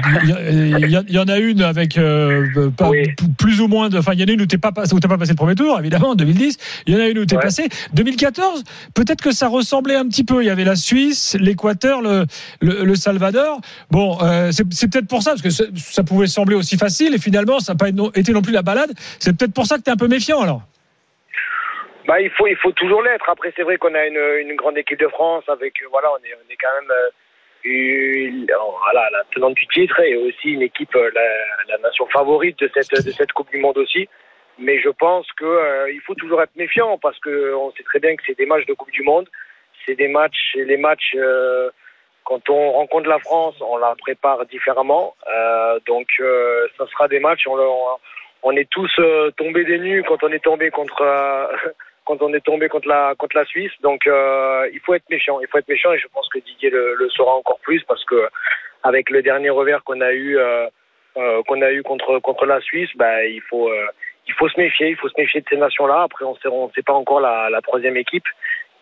il 0.51 1.09
y, 1.09 1.17
en 1.19 1.27
a 1.27 1.37
une 1.39 1.61
avec 1.61 1.95
pas- 1.95 2.89
Oui. 2.89 3.07
plus 3.37 3.59
ou 3.61 3.67
moins 3.67 3.89
de. 3.89 3.97
Enfin, 3.97 4.11
il 4.13 4.19
y 4.19 4.23
en 4.23 4.27
a 4.27 4.31
une 4.31 4.41
où 4.41 4.45
tu 4.45 4.57
pas, 4.57 4.71
pas 4.71 4.83
passé 4.83 5.31
le 5.31 5.35
premier 5.35 5.55
tour, 5.55 5.79
évidemment, 5.79 6.09
en 6.09 6.15
2010. 6.15 6.57
Il 6.85 6.93
y 6.93 6.97
en 6.97 6.99
a 6.99 7.07
une 7.07 7.17
où 7.19 7.25
tu 7.25 7.33
es 7.33 7.37
Ouais. 7.37 7.43
passé. 7.43 7.69
2014, 7.93 8.63
peut-être 8.93 9.21
que 9.21 9.31
ça 9.31 9.47
ressemblait 9.47 9.95
un 9.95 10.07
petit 10.07 10.23
peu. 10.23 10.43
Il 10.43 10.47
y 10.47 10.49
avait 10.49 10.63
la 10.65 10.75
Suisse, 10.75 11.35
l'Équateur, 11.39 12.01
le, 12.01 12.25
le, 12.61 12.83
le 12.85 12.95
Salvador. 12.95 13.61
Bon, 13.89 14.17
c'est 14.51 14.87
peut-être 14.89 15.07
pour 15.07 15.23
ça, 15.23 15.31
parce 15.31 15.41
que 15.41 15.49
ça 15.75 16.03
pouvait 16.03 16.27
sembler 16.27 16.55
aussi 16.55 16.77
facile, 16.77 17.13
et 17.15 17.19
finalement, 17.19 17.59
ça 17.59 17.73
n'a 17.73 17.77
pas 17.77 17.89
été 18.15 18.31
non 18.33 18.41
plus 18.41 18.53
la 18.53 18.61
balade. 18.61 18.91
C'est 19.19 19.33
peut-être 19.35 19.53
pour 19.53 19.65
ça 19.65 19.77
que 19.77 19.83
tu 19.83 19.89
es 19.89 19.93
un 19.93 19.97
peu 19.97 20.07
méfiant, 20.07 20.41
alors. 20.41 20.61
Bah 22.07 22.21
il 22.21 22.29
faut 22.31 22.45
il 22.47 22.55
faut 22.57 22.71
toujours 22.71 23.01
l'être. 23.01 23.27
Après 23.29 23.51
c'est 23.55 23.63
vrai 23.63 23.77
qu'on 23.77 23.95
a 23.95 24.05
une, 24.05 24.21
une 24.41 24.55
grande 24.55 24.77
équipe 24.77 24.99
de 24.99 25.07
France 25.07 25.43
avec 25.47 25.81
euh, 25.81 25.87
voilà 25.89 26.11
on 26.11 26.17
est 26.17 26.35
on 26.35 26.51
est 26.51 26.55
quand 26.55 26.73
même 26.79 26.91
euh, 26.91 27.09
une, 27.63 28.45
voilà 28.83 29.09
la 29.11 29.23
tenante 29.33 29.55
du 29.55 29.65
titre 29.67 29.99
et 30.01 30.15
aussi 30.15 30.51
une 30.51 30.61
équipe 30.61 30.95
euh, 30.95 31.09
la, 31.15 31.27
la 31.67 31.77
nation 31.79 32.05
favorite 32.07 32.59
de 32.59 32.69
cette 32.75 32.91
de 33.05 33.11
cette 33.11 33.31
Coupe 33.33 33.49
du 33.49 33.57
Monde 33.57 33.79
aussi. 33.79 34.07
Mais 34.59 34.79
je 34.79 34.89
pense 34.89 35.27
que 35.33 35.45
euh, 35.45 35.91
il 35.91 35.99
faut 36.01 36.13
toujours 36.13 36.41
être 36.43 36.55
méfiant 36.55 36.97
parce 36.99 37.19
que 37.19 37.53
on 37.55 37.71
sait 37.71 37.83
très 37.83 37.99
bien 37.99 38.15
que 38.15 38.23
c'est 38.25 38.37
des 38.37 38.45
matchs 38.45 38.67
de 38.67 38.73
Coupe 38.73 38.91
du 38.91 39.01
Monde, 39.01 39.27
c'est 39.85 39.95
des 39.95 40.07
matchs 40.07 40.53
les 40.55 40.77
matchs 40.77 41.13
euh, 41.15 41.71
quand 42.23 42.49
on 42.51 42.71
rencontre 42.71 43.09
la 43.09 43.19
France, 43.19 43.55
on 43.61 43.77
la 43.77 43.95
prépare 43.95 44.45
différemment. 44.45 45.15
Donc 45.87 46.07
ça 46.77 46.87
sera 46.87 47.07
des 47.07 47.19
matchs 47.19 47.45
on, 47.47 47.57
on, 47.57 47.97
on 48.43 48.51
est 48.55 48.69
tous 48.69 48.91
tombés 49.37 49.63
des 49.65 49.79
nues 49.79 50.03
quand 50.07 50.23
on 50.23 50.31
est 50.31 50.43
tombé 50.43 50.69
contre 50.71 51.03
quand 52.05 52.21
on 52.21 52.33
est 52.33 52.45
tombé 52.45 52.69
contre 52.69 52.87
la 52.87 53.15
contre 53.17 53.37
la 53.37 53.45
Suisse. 53.45 53.71
Donc 53.81 54.07
euh, 54.07 54.69
il 54.73 54.79
faut 54.79 54.93
être 54.93 55.09
méchant, 55.09 55.39
il 55.41 55.47
faut 55.47 55.57
être 55.57 55.67
méchant 55.67 55.93
et 55.93 55.99
je 55.99 56.07
pense 56.07 56.27
que 56.29 56.39
Didier 56.39 56.69
le, 56.69 56.95
le 56.95 57.09
saura 57.09 57.33
encore 57.35 57.59
plus 57.59 57.83
parce 57.83 58.03
que 58.05 58.27
avec 58.83 59.09
le 59.09 59.21
dernier 59.21 59.49
revers 59.49 59.83
qu'on 59.83 60.01
a 60.01 60.13
eu 60.13 60.37
euh, 60.37 60.67
euh, 61.17 61.41
qu'on 61.43 61.61
a 61.61 61.71
eu 61.71 61.83
contre 61.83 62.19
contre 62.19 62.45
la 62.45 62.61
Suisse, 62.61 62.89
bah 62.95 63.25
il 63.25 63.41
faut 63.41 63.69
euh, 63.69 63.87
il 64.27 64.33
faut 64.33 64.49
se 64.49 64.59
méfier, 64.59 64.89
il 64.89 64.95
faut 64.95 65.09
se 65.09 65.19
méfier 65.19 65.41
de 65.41 65.45
ces 65.49 65.57
nations-là. 65.57 66.03
Après 66.03 66.25
on 66.25 66.35
sait 66.35 66.47
on 66.47 66.69
sait 66.71 66.83
pas 66.83 66.93
encore 66.93 67.19
la, 67.19 67.49
la 67.49 67.61
troisième 67.61 67.97
équipe 67.97 68.27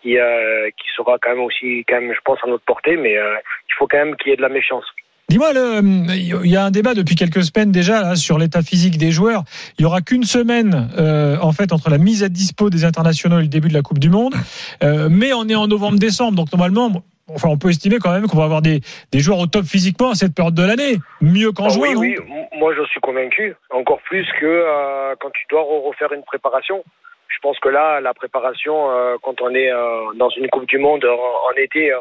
qui 0.02 0.18
euh, 0.18 0.70
qui 0.70 0.88
sera 0.96 1.18
quand 1.18 1.30
même 1.30 1.42
aussi 1.44 1.84
quand 1.88 2.00
même 2.00 2.14
je 2.14 2.20
pense 2.24 2.38
à 2.44 2.48
notre 2.48 2.64
portée, 2.64 2.96
mais 2.96 3.16
euh, 3.16 3.36
il 3.68 3.74
faut 3.74 3.86
quand 3.86 3.98
même 3.98 4.16
qu'il 4.16 4.30
y 4.30 4.32
ait 4.32 4.36
de 4.36 4.42
la 4.42 4.48
méfiance. 4.48 4.84
Dis-moi, 5.28 5.50
il 5.54 6.46
y 6.50 6.56
a 6.56 6.64
un 6.64 6.70
débat 6.70 6.94
depuis 6.94 7.14
quelques 7.14 7.42
semaines 7.44 7.72
déjà 7.72 8.02
là, 8.02 8.14
sur 8.14 8.38
l'état 8.38 8.62
physique 8.62 8.98
des 8.98 9.10
joueurs. 9.10 9.42
Il 9.78 9.82
y 9.82 9.84
aura 9.86 10.00
qu'une 10.02 10.24
semaine 10.24 10.90
euh, 10.98 11.36
en 11.40 11.52
fait 11.52 11.72
entre 11.72 11.88
la 11.90 11.98
mise 11.98 12.22
à 12.22 12.28
dispo 12.28 12.68
des 12.70 12.84
internationaux 12.84 13.38
et 13.38 13.42
le 13.42 13.48
début 13.48 13.68
de 13.68 13.74
la 13.74 13.82
Coupe 13.82 13.98
du 13.98 14.10
Monde, 14.10 14.34
Euh, 14.82 15.08
mais 15.10 15.32
on 15.32 15.48
est 15.48 15.54
en 15.54 15.66
novembre-décembre, 15.66 16.36
donc 16.36 16.52
normalement, 16.52 17.02
enfin, 17.28 17.48
on 17.48 17.56
peut 17.56 17.70
estimer 17.70 17.98
quand 17.98 18.12
même 18.12 18.26
qu'on 18.26 18.36
va 18.36 18.44
avoir 18.44 18.60
des, 18.62 18.80
des 19.12 19.20
joueurs 19.20 19.38
au 19.38 19.46
top 19.46 19.64
physiquement 19.64 20.10
à 20.10 20.14
cette 20.14 20.34
période 20.34 20.54
de 20.54 20.62
l'année, 20.62 20.98
mieux 21.22 21.52
qu'en 21.52 21.66
Ah 21.66 21.68
juin. 21.70 21.94
oui, 21.96 22.16
oui, 22.18 22.34
moi 22.58 22.74
je 22.76 22.84
suis 22.90 23.00
convaincu, 23.00 23.54
encore 23.70 24.00
plus 24.02 24.26
que 24.40 24.44
euh, 24.46 25.14
quand 25.20 25.30
tu 25.30 25.44
dois 25.50 25.62
re- 25.62 25.86
refaire 25.88 26.12
une 26.12 26.22
préparation. 26.22 26.84
Je 27.28 27.38
pense 27.42 27.58
que 27.60 27.68
là, 27.68 28.00
la 28.00 28.14
préparation, 28.14 28.90
euh, 28.90 29.16
quand 29.22 29.40
on 29.42 29.50
est 29.50 29.70
euh, 29.72 30.12
dans 30.18 30.28
une 30.30 30.48
Coupe 30.48 30.68
du 30.68 30.78
Monde 30.78 31.04
en, 31.04 31.48
en 31.48 31.52
été, 31.56 31.92
euh, 31.92 31.98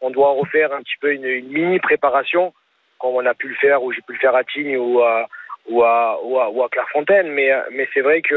on 0.00 0.10
doit 0.10 0.32
refaire 0.32 0.72
un 0.72 0.82
petit 0.82 0.96
peu 1.00 1.12
une, 1.12 1.24
une 1.24 1.48
mini 1.48 1.78
préparation, 1.78 2.52
comme 2.98 3.14
on 3.14 3.26
a 3.26 3.34
pu 3.34 3.48
le 3.48 3.54
faire, 3.56 3.82
ou 3.82 3.92
j'ai 3.92 4.02
pu 4.02 4.12
le 4.12 4.18
faire 4.18 4.34
à 4.34 4.44
Tignes 4.44 4.76
ou 4.76 5.00
à, 5.00 5.28
ou 5.68 5.82
à, 5.82 6.18
ou 6.22 6.62
à, 6.62 6.68
Clairefontaine. 6.68 7.28
Mais, 7.28 7.50
euh, 7.52 7.62
mais 7.70 7.88
c'est 7.92 8.00
vrai 8.00 8.22
que 8.22 8.34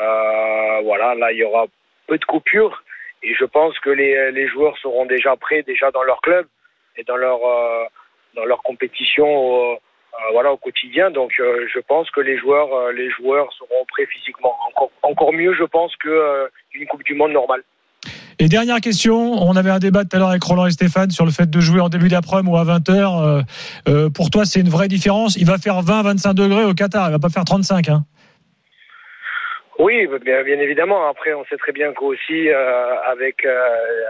euh, 0.00 0.80
voilà, 0.82 1.14
là, 1.14 1.32
il 1.32 1.38
y 1.38 1.44
aura 1.44 1.66
peu 2.06 2.18
de 2.18 2.24
coupures. 2.24 2.82
Et 3.22 3.34
je 3.34 3.44
pense 3.44 3.78
que 3.80 3.90
les, 3.90 4.32
les 4.32 4.48
joueurs 4.48 4.76
seront 4.78 5.06
déjà 5.06 5.34
prêts, 5.36 5.62
déjà 5.62 5.90
dans 5.90 6.02
leur 6.02 6.20
club 6.20 6.46
et 6.96 7.04
dans 7.04 7.16
leur, 7.16 7.44
euh, 7.44 7.84
dans 8.34 8.44
leur 8.44 8.62
compétition 8.62 9.26
au, 9.26 9.78
euh, 10.14 10.30
voilà, 10.32 10.52
au 10.52 10.56
quotidien. 10.56 11.10
Donc 11.10 11.32
euh, 11.40 11.66
je 11.72 11.80
pense 11.80 12.10
que 12.10 12.20
les 12.20 12.38
joueurs, 12.38 12.72
euh, 12.74 12.92
les 12.92 13.10
joueurs 13.10 13.52
seront 13.54 13.84
prêts 13.86 14.06
physiquement. 14.06 14.56
Encore, 14.68 14.90
encore 15.02 15.32
mieux, 15.32 15.54
je 15.54 15.64
pense, 15.64 15.94
que 15.96 16.08
euh, 16.08 16.48
une 16.74 16.86
Coupe 16.86 17.04
du 17.04 17.14
Monde 17.14 17.32
normale. 17.32 17.62
Et 18.38 18.48
dernière 18.48 18.80
question, 18.80 19.14
on 19.14 19.56
avait 19.56 19.70
un 19.70 19.78
débat 19.78 20.04
tout 20.04 20.16
à 20.16 20.18
l'heure 20.18 20.30
avec 20.30 20.42
Roland 20.42 20.66
et 20.66 20.70
Stéphane 20.70 21.10
sur 21.10 21.24
le 21.24 21.30
fait 21.30 21.48
de 21.48 21.60
jouer 21.60 21.80
en 21.80 21.88
début 21.88 22.08
d'après-midi 22.08 22.50
ou 22.50 22.56
à 22.56 22.64
20h. 22.64 23.44
Euh, 23.88 24.10
pour 24.10 24.30
toi, 24.30 24.44
c'est 24.44 24.60
une 24.60 24.68
vraie 24.68 24.88
différence. 24.88 25.36
Il 25.36 25.46
va 25.46 25.58
faire 25.58 25.82
20-25 25.82 26.34
degrés 26.34 26.64
au 26.64 26.74
Qatar, 26.74 27.08
il 27.08 27.12
va 27.12 27.18
pas 27.18 27.28
faire 27.28 27.44
35. 27.44 27.88
Hein. 27.88 28.04
Oui, 29.78 30.06
bien, 30.24 30.44
évidemment. 30.46 31.08
Après, 31.08 31.34
on 31.34 31.44
sait 31.46 31.56
très 31.56 31.72
bien 31.72 31.92
qu'aussi, 31.92 32.48
euh, 32.48 33.00
avec 33.10 33.44
euh, 33.44 33.48
euh, 33.48 34.06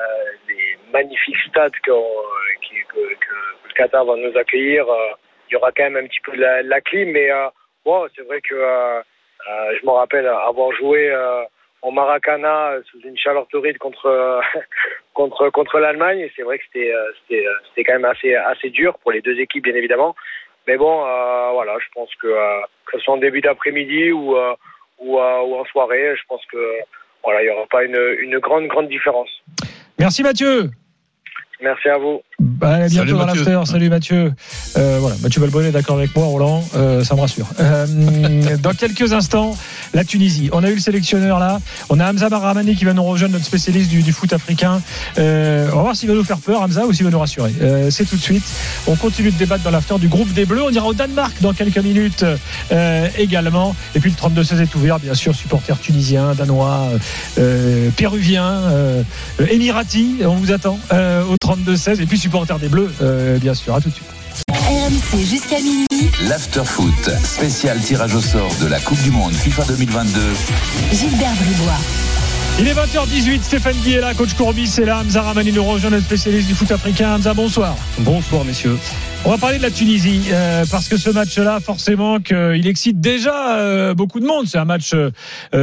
les 0.49 0.79
magnifiques 0.93 1.39
stades 1.49 1.73
que, 1.83 1.91
le 1.91 3.75
Qatar 3.75 4.05
va 4.05 4.15
nous 4.17 4.37
accueillir, 4.39 4.85
euh, 4.89 5.13
il 5.49 5.55
y 5.55 5.57
aura 5.57 5.73
quand 5.73 5.85
même 5.85 5.97
un 5.97 6.07
petit 6.07 6.21
peu 6.23 6.33
de 6.33 6.41
la, 6.41 6.63
la 6.63 6.81
clim. 6.83 7.11
Mais 7.13 7.31
euh, 7.31 7.49
bon, 7.85 8.07
c'est 8.15 8.23
vrai 8.23 8.41
que 8.43 8.55
euh, 8.55 8.99
euh, 9.01 9.77
je 9.81 9.87
me 9.87 9.91
rappelle 9.93 10.27
avoir 10.27 10.73
joué 10.73 11.11
euh, 11.85 11.89
au 11.89 11.91
Maracana 11.91 12.77
sous 12.91 13.01
une 13.01 13.17
chaleur 13.19 13.47
torride 13.49 13.79
contre 13.79 14.07
euh, 14.07 14.41
contre 15.15 15.51
contre 15.51 15.79
l'Allemagne. 15.79 16.29
C'est 16.37 16.43
vrai 16.43 16.59
que 16.59 16.65
c'était 16.67 16.93
euh, 16.93 17.13
c'était 17.23 17.47
euh, 17.47 17.83
quand 17.87 17.93
même 17.93 18.05
assez 18.05 18.35
assez 18.35 18.71
dur 18.71 18.99
pour 18.99 19.13
les 19.13 19.21
deux 19.21 19.39
équipes, 19.39 19.65
bien 19.65 19.75
évidemment. 19.75 20.15
Mais 20.67 20.77
bon, 20.77 21.05
euh, 21.05 21.51
voilà, 21.53 21.77
je 21.79 21.87
pense 21.95 22.11
que 22.17 22.27
euh, 22.27 22.61
que 22.87 22.99
ce 22.99 23.05
soit 23.05 23.15
en 23.15 23.19
début 23.19 23.41
d'après-midi 23.41 24.13
ou 24.13 24.37
euh, 24.37 24.55
ou, 24.99 25.19
euh, 25.19 25.41
ou 25.43 25.57
en 25.57 25.65
soirée, 25.67 26.15
je 26.17 26.23
pense 26.29 26.45
que 26.47 26.79
voilà, 27.23 27.43
il 27.43 27.47
n'y 27.47 27.51
aura 27.51 27.67
pas 27.67 27.85
une, 27.85 28.17
une 28.21 28.39
grande 28.39 28.67
grande 28.69 28.89
différence. 28.89 29.31
Merci 29.99 30.23
Mathieu. 30.23 30.71
Merci 31.65 31.89
à 31.89 31.97
vous. 31.99 32.21
Bah, 32.39 32.75
à 32.75 32.79
bientôt 32.89 32.95
Salut, 32.97 33.13
dans 33.13 33.27
Mathieu. 33.27 33.45
l'after. 33.45 33.73
Salut 33.73 33.89
Mathieu. 33.89 34.33
Euh, 34.77 34.99
voilà, 35.01 35.17
Mathieu 35.23 35.41
Valbonnet 35.41 35.69
est 35.69 35.73
d'accord 35.73 35.97
avec 35.97 36.15
moi, 36.15 36.27
Roland, 36.27 36.63
euh, 36.77 37.03
ça 37.03 37.15
me 37.15 37.21
rassure. 37.21 37.47
Euh, 37.59 37.87
dans 38.63 38.73
quelques 38.73 39.13
instants, 39.13 39.57
la 39.95 40.05
Tunisie. 40.05 40.51
On 40.53 40.63
a 40.63 40.69
eu 40.69 40.75
le 40.75 40.81
sélectionneur 40.81 41.39
là. 41.39 41.59
On 41.89 42.01
a 42.01 42.11
Hamza 42.11 42.29
Barramani 42.29 42.75
qui 42.77 42.85
va 42.85 42.93
nous 42.93 43.03
rejoindre, 43.03 43.35
notre 43.35 43.47
spécialiste 43.47 43.89
du, 43.91 44.03
du 44.03 44.13
foot 44.13 44.33
africain. 44.33 44.83
Euh, 45.19 45.69
on 45.73 45.77
va 45.77 45.83
voir 45.83 45.97
s'il 45.97 46.09
va 46.09 46.15
nous 46.15 46.25
faire 46.25 46.39
peur, 46.39 46.61
Hamza, 46.61 46.85
ou 46.87 46.93
s'il 46.93 47.05
va 47.05 47.11
nous 47.11 47.19
rassurer. 47.19 47.53
Euh, 47.63 47.91
C'est 47.91 48.05
tout 48.05 48.17
de 48.17 48.21
suite. 48.21 48.45
On 48.87 48.97
continue 48.97 49.31
de 49.31 49.39
débattre 49.39 49.63
dans 49.65 49.71
l'after 49.71 49.99
du 49.99 50.09
groupe 50.09 50.33
des 50.35 50.45
Bleus. 50.45 50.63
On 50.65 50.71
ira 50.71 50.87
au 50.87 50.95
Danemark 50.95 51.35
dans 51.41 51.55
quelques 51.55 51.79
minutes 51.79 52.27
euh, 52.73 53.09
également. 53.17 53.75
Et 53.95 54.01
puis 54.01 54.11
le 54.11 54.17
32-16 54.17 54.61
est 54.61 54.75
ouvert, 54.75 54.99
bien 54.99 55.15
sûr, 55.15 55.35
supporters 55.35 55.79
tunisiens, 55.79 56.35
danois, 56.35 56.89
euh, 57.39 57.89
péruviens, 57.97 58.45
euh, 58.45 59.03
émiratis. 59.49 60.17
On 60.25 60.35
vous 60.35 60.53
attend 60.53 60.79
euh, 60.93 61.23
au 61.25 61.37
32 61.39 61.54
32-16 61.57 62.03
et 62.03 62.07
puis 62.07 62.19
supporter 62.19 62.59
des 62.59 62.69
Bleus, 62.69 62.91
euh, 63.03 63.39
bien 63.39 63.55
sûr. 63.55 63.75
À 63.75 63.81
tout 63.81 63.89
de 63.89 63.95
suite. 63.95 64.07
RMC 64.49 65.25
jusqu'à 65.25 65.61
minuit. 65.61 65.87
L'afterfoot, 66.29 67.11
spécial 67.23 67.79
tirage 67.81 68.15
au 68.15 68.21
sort 68.21 68.55
de 68.61 68.67
la 68.67 68.81
Coupe 68.81 69.01
du 69.03 69.11
Monde 69.11 69.33
FIFA 69.33 69.65
2022. 69.65 70.21
Gilbert 70.93 71.35
Bribois. 71.35 71.79
Il 72.61 72.69
est 72.69 72.73
20h18, 72.73 73.43
Stéphane 73.43 73.77
Guy 73.83 73.95
est 73.95 74.01
là, 74.01 74.15
coach 74.15 74.35
Courbis 74.35 74.75
est 74.79 74.85
là, 74.85 75.01
Hamza 75.01 75.23
Ramani 75.23 75.51
nous 75.51 75.65
rejoint, 75.65 75.91
notre 75.91 76.05
spécialiste 76.05 76.47
du 76.47 76.55
foot 76.55 76.71
africain. 76.71 77.17
Hamza, 77.17 77.35
bonsoir. 77.35 77.75
Bonsoir 77.99 78.45
messieurs. 78.45 78.79
On 79.25 79.31
va 79.31 79.39
parler 79.39 79.59
de 79.59 79.63
la 79.63 79.73
Tunisie, 79.73 80.27
euh, 80.31 80.65
parce 80.71 80.89
que 80.89 80.97
ce 80.97 81.11
match-là, 81.11 81.59
forcément, 81.59 82.21
qu'il 82.21 82.67
excite 82.69 83.01
déjà 83.01 83.57
euh, 83.57 83.95
beaucoup 83.95 84.21
de 84.21 84.27
monde. 84.27 84.47
C'est 84.47 84.59
un 84.59 84.67
match 84.67 84.93
euh, 84.95 85.11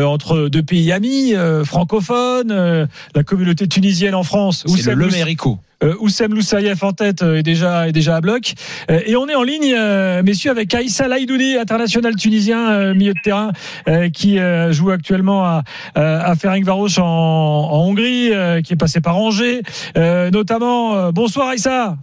entre 0.03 0.50
deux 0.50 0.63
pays 0.63 0.91
amis, 0.91 1.33
euh, 1.33 1.63
francophones, 1.63 2.51
euh, 2.51 2.86
la 3.15 3.24
communauté 3.24 3.67
tunisienne 3.67 4.15
en 4.15 4.24
France. 4.24 4.65
C'est 4.67 4.88
le 4.88 4.95
Le 4.95 5.07
Mérico. 5.07 5.60
Euh, 5.83 5.95
Oussem 6.00 6.33
Loussaïef 6.33 6.83
en 6.83 6.91
tête 6.91 7.21
euh, 7.21 7.38
est 7.38 7.43
déjà, 7.43 7.88
est 7.88 7.91
déjà 7.91 8.15
à 8.17 8.21
bloc. 8.21 8.53
Euh, 8.89 9.00
et 9.05 9.15
on 9.15 9.27
est 9.27 9.35
en 9.35 9.43
ligne, 9.43 9.73
euh, 9.77 10.23
messieurs, 10.23 10.51
avec 10.51 10.73
Aïssa 10.73 11.07
Laïdouni, 11.07 11.57
international 11.57 12.15
tunisien, 12.15 12.71
euh, 12.71 12.93
milieu 12.93 13.13
de 13.13 13.19
terrain, 13.23 13.51
euh, 13.88 14.09
qui 14.09 14.39
euh, 14.39 14.71
joue 14.71 14.91
actuellement 14.91 15.43
à, 15.43 15.63
à 15.95 16.35
Ferencváros 16.35 17.00
en, 17.00 17.03
en 17.03 17.88
Hongrie, 17.88 18.33
euh, 18.33 18.61
qui 18.61 18.73
est 18.73 18.77
passé 18.77 19.01
par 19.01 19.17
Angers, 19.17 19.61
euh, 19.97 20.29
notamment. 20.31 20.95
Euh, 20.95 21.11
bonsoir 21.11 21.50
Aïssa. 21.50 21.95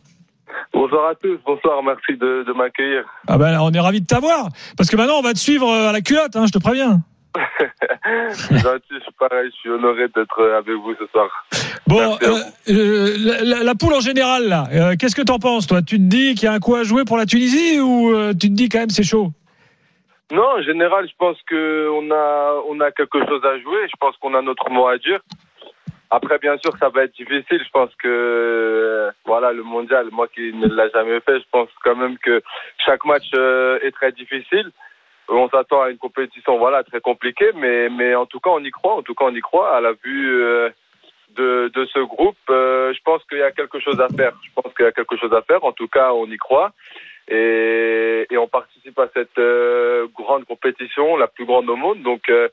Bonsoir 0.73 1.11
à 1.11 1.15
tous, 1.15 1.39
bonsoir, 1.47 1.83
merci 1.83 2.19
de, 2.19 2.45
de 2.47 2.53
m'accueillir. 2.53 3.05
Ah 3.27 3.39
ben, 3.39 3.59
on 3.61 3.71
est 3.73 3.81
ravis 3.81 4.01
de 4.01 4.07
t'avoir. 4.07 4.49
Parce 4.77 4.91
que 4.91 4.97
maintenant, 4.97 5.19
on 5.19 5.23
va 5.23 5.33
te 5.33 5.39
suivre 5.39 5.73
à 5.73 5.93
la 5.93 6.01
culotte, 6.01 6.37
hein, 6.37 6.45
je 6.47 6.53
te 6.53 6.59
préviens. 6.59 7.01
Gentil, 8.51 8.85
je 8.91 9.01
suis 9.01 9.13
pareil, 9.19 9.51
je 9.53 9.57
suis 9.61 9.71
honoré 9.71 10.09
d'être 10.09 10.43
avec 10.57 10.75
vous 10.77 10.95
ce 10.99 11.07
soir. 11.07 11.29
Bon, 11.87 12.17
euh, 12.23 12.39
euh, 12.71 13.15
la, 13.19 13.43
la- 13.45 13.65
la 13.65 13.75
poule 13.75 13.95
en 13.95 14.01
général, 14.01 14.49
là, 14.49 14.65
euh, 14.73 14.95
qu'est-ce 14.99 15.15
que 15.17 15.23
t'en 15.23 15.39
penses, 15.39 15.67
toi? 15.67 15.81
Tu 15.83 15.97
te 15.97 16.03
dis 16.03 16.35
qu'il 16.35 16.45
y 16.45 16.49
a 16.49 16.53
un 16.53 16.59
coup 16.61 16.75
à 16.75 16.83
jouer 16.85 17.05
pour 17.05 17.17
la 17.17 17.27
Tunisie 17.27 17.81
ou 17.81 18.13
tu 18.33 18.49
te 18.49 18.55
dis 18.55 18.69
quand 18.69 18.81
même 18.81 18.91
c'est 18.91 19.03
chaud? 19.05 19.31
Non, 20.31 20.45
en 20.59 20.63
général, 20.63 21.07
je 21.09 21.15
pense 21.19 21.39
qu'on 21.49 22.11
a, 22.11 22.55
on 22.69 22.81
a 22.81 22.91
quelque 22.91 23.19
chose 23.27 23.43
à 23.45 23.59
jouer, 23.61 23.87
je 23.87 23.97
pense 23.99 24.15
qu'on 24.19 24.35
a 24.35 24.43
notre 24.43 24.69
mot 24.71 24.87
à 24.87 24.99
dire. 24.99 25.21
Après, 26.11 26.39
bien 26.39 26.57
sûr, 26.59 26.73
ça 26.81 26.89
va 26.89 27.05
être 27.05 27.15
difficile. 27.17 27.63
Je 27.65 27.71
pense 27.71 27.91
que, 28.03 29.11
voilà, 29.27 29.53
le 29.53 29.63
mondial, 29.63 30.09
moi 30.11 30.27
qui 30.35 30.53
ne 30.55 30.67
l'ai 30.67 30.91
jamais 30.95 31.21
fait, 31.21 31.39
je 31.39 31.45
pense 31.53 31.69
quand 31.85 31.97
même 31.97 32.17
que 32.19 32.43
chaque 32.85 33.05
match 33.05 33.27
est 33.35 33.91
très 33.93 34.13
difficile. 34.13 34.71
On 35.29 35.49
s'attend 35.51 35.83
à 35.83 35.91
une 35.91 35.99
compétition, 35.99 36.57
voilà, 36.59 36.83
très 36.85 37.01
compliquée, 37.01 37.51
mais, 37.55 37.91
mais 37.91 38.15
en 38.15 38.27
tout 38.27 38.41
cas, 38.41 38.51
on 38.51 38.65
y 38.65 38.71
croit. 38.71 38.95
En 38.95 39.03
tout 39.03 39.15
cas, 39.15 39.27
on 39.27 39.35
y 39.35 39.41
croit. 39.41 39.77
À 39.77 39.81
la 39.81 39.93
vue 39.93 40.43
euh, 40.43 40.71
de, 41.37 41.71
de 41.75 41.85
ce 41.87 41.99
groupe, 41.99 42.37
euh, 42.49 42.95
je 42.95 43.01
pense 43.03 43.23
qu'il 43.25 43.39
y 43.39 43.43
a 43.43 43.51
quelque 43.51 43.79
chose 43.79 44.01
à 44.01 44.09
faire. 44.09 44.33
Je 44.43 44.51
pense 44.55 44.73
qu'il 44.75 44.87
y 44.87 44.89
a 44.89 44.93
quelque 44.93 45.17
chose 45.17 45.33
à 45.35 45.43
faire. 45.43 45.65
En 45.65 45.73
tout 45.73 45.89
cas, 45.89 46.13
on 46.13 46.27
y 46.27 46.39
croit. 46.39 46.73
Et, 47.31 48.27
et 48.31 48.39
on 48.39 48.49
participe 48.49 48.99
à 48.99 49.09
cette 49.15 49.39
euh, 49.39 50.07
grande 50.15 50.47
compétition, 50.47 51.17
la 51.19 51.27
plus 51.27 51.45
grande 51.45 51.69
au 51.69 51.77
monde. 51.77 52.03
Donc, 52.03 52.31
euh, 52.31 52.49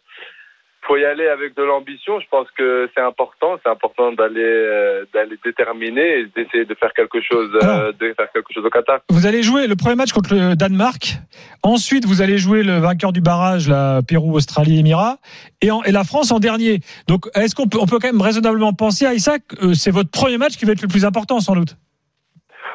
faut 0.87 0.97
y 0.97 1.05
aller 1.05 1.27
avec 1.27 1.55
de 1.55 1.63
l'ambition. 1.63 2.19
Je 2.19 2.27
pense 2.29 2.47
que 2.57 2.89
c'est 2.95 3.01
important. 3.01 3.57
C'est 3.63 3.69
important 3.69 4.11
d'aller 4.11 4.41
euh, 4.43 5.05
d'aller 5.13 5.37
déterminer 5.43 6.19
et 6.19 6.25
d'essayer 6.35 6.65
de 6.65 6.75
faire 6.75 6.93
quelque 6.93 7.19
chose, 7.21 7.49
euh, 7.63 7.91
de 7.99 8.13
faire 8.13 8.31
quelque 8.33 8.53
chose 8.53 8.65
au 8.65 8.69
Qatar. 8.69 8.99
Vous 9.09 9.25
allez 9.25 9.41
jouer 9.43 9.67
le 9.67 9.75
premier 9.75 9.95
match 9.95 10.11
contre 10.13 10.33
le 10.33 10.55
Danemark. 10.55 11.15
Ensuite, 11.63 12.05
vous 12.05 12.21
allez 12.21 12.37
jouer 12.37 12.63
le 12.63 12.77
vainqueur 12.77 13.11
du 13.13 13.21
barrage, 13.21 13.67
la 13.67 14.01
Pérou, 14.07 14.35
Australie, 14.35 14.79
Émirats, 14.79 15.17
et, 15.61 15.71
en- 15.71 15.83
et 15.83 15.91
la 15.91 16.03
France 16.03 16.31
en 16.31 16.39
dernier. 16.39 16.79
Donc, 17.07 17.25
est-ce 17.35 17.55
qu'on 17.55 17.67
peut, 17.67 17.79
on 17.81 17.85
peut 17.87 17.97
quand 17.99 18.11
même 18.11 18.21
raisonnablement 18.21 18.73
penser 18.73 19.05
à 19.05 19.13
Isaac, 19.13 19.41
euh, 19.63 19.73
c'est 19.73 19.91
votre 19.91 20.11
premier 20.11 20.37
match 20.37 20.57
qui 20.57 20.65
va 20.65 20.73
être 20.73 20.81
le 20.81 20.87
plus 20.87 21.05
important, 21.05 21.39
sans 21.39 21.55
doute. 21.55 21.75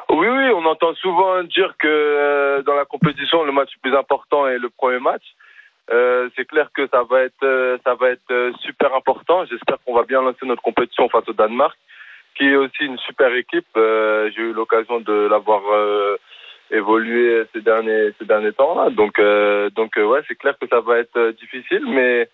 Oui, 0.09 0.27
oui, 0.27 0.45
on 0.53 0.65
entend 0.65 0.93
souvent 0.95 1.41
dire 1.43 1.73
que 1.79 1.87
euh, 1.87 2.61
dans 2.63 2.75
la 2.75 2.83
compétition, 2.85 3.43
le 3.45 3.53
match 3.53 3.69
le 3.77 3.89
plus 3.89 3.97
important 3.97 4.45
est 4.47 4.57
le 4.57 4.69
premier 4.69 4.99
match. 4.99 5.23
Euh, 5.91 6.29
c'est 6.35 6.45
clair 6.45 6.69
que 6.73 6.87
ça 6.87 7.03
va 7.03 7.21
être, 7.23 7.43
euh, 7.43 7.77
ça 7.83 7.95
va 7.95 8.11
être 8.11 8.31
euh, 8.31 8.51
super 8.61 8.95
important. 8.95 9.45
J'espère 9.45 9.77
qu'on 9.85 9.95
va 9.95 10.03
bien 10.03 10.21
lancer 10.21 10.45
notre 10.45 10.61
compétition 10.61 11.09
face 11.09 11.27
au 11.27 11.33
Danemark, 11.33 11.77
qui 12.35 12.45
est 12.45 12.55
aussi 12.55 12.83
une 12.85 12.97
super 12.99 13.33
équipe. 13.35 13.67
J'ai 13.75 14.41
eu 14.41 14.53
l'occasion 14.53 15.01
de 15.01 15.27
l'avoir 15.29 15.61
évolué 16.71 17.43
ces 17.53 17.61
derniers, 17.61 18.11
ces 18.17 18.25
derniers 18.25 18.53
temps-là. 18.53 18.89
Donc, 18.89 19.19
euh, 19.19 19.69
donc 19.71 19.97
euh, 19.97 20.05
ouais, 20.05 20.21
c'est 20.27 20.35
clair 20.35 20.55
que 20.59 20.67
ça 20.67 20.79
va 20.79 20.99
être 20.99 21.31
difficile, 21.31 21.83
mais 21.87 22.29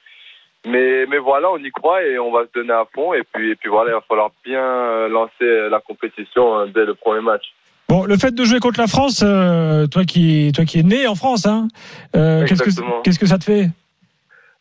mais, 0.66 1.06
mais 1.06 1.18
voilà, 1.18 1.50
on 1.52 1.58
y 1.58 1.72
croit 1.72 2.04
et 2.04 2.20
on 2.20 2.32
va 2.32 2.46
se 2.46 2.52
donner 2.52 2.74
à 2.74 2.86
fond. 2.94 3.14
Et 3.14 3.24
puis, 3.24 3.52
et 3.52 3.56
puis 3.56 3.70
voilà, 3.70 3.92
il 3.92 3.94
va 3.94 4.02
falloir 4.02 4.32
bien 4.44 5.08
lancer 5.08 5.70
la 5.70 5.80
compétition 5.80 6.66
dès 6.68 6.86
le 6.86 6.94
premier 6.94 7.22
match. 7.22 7.54
Bon, 7.90 8.04
le 8.04 8.18
fait 8.18 8.36
de 8.36 8.44
jouer 8.44 8.60
contre 8.60 8.82
la 8.82 8.88
France, 8.88 9.24
euh, 9.24 9.88
toi 9.88 10.04
qui, 10.04 10.52
toi 10.54 10.66
qui 10.66 10.80
es 10.80 10.84
né 10.84 11.08
en 11.08 11.16
France, 11.16 11.46
hein, 11.46 11.70
euh, 12.18 12.46
qu'est-ce 12.46 12.62
que, 12.62 12.70
Exactement. 12.70 13.02
qu'est-ce 13.02 13.20
que 13.20 13.26
ça 13.26 13.38
te 13.38 13.46
fait 13.46 13.68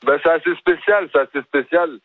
Ben, 0.07 0.17
c'est 0.23 0.31
assez 0.31 0.55
spécial, 0.55 1.09
c'est 1.12 1.19
assez 1.19 1.43
spécial. 1.43 1.99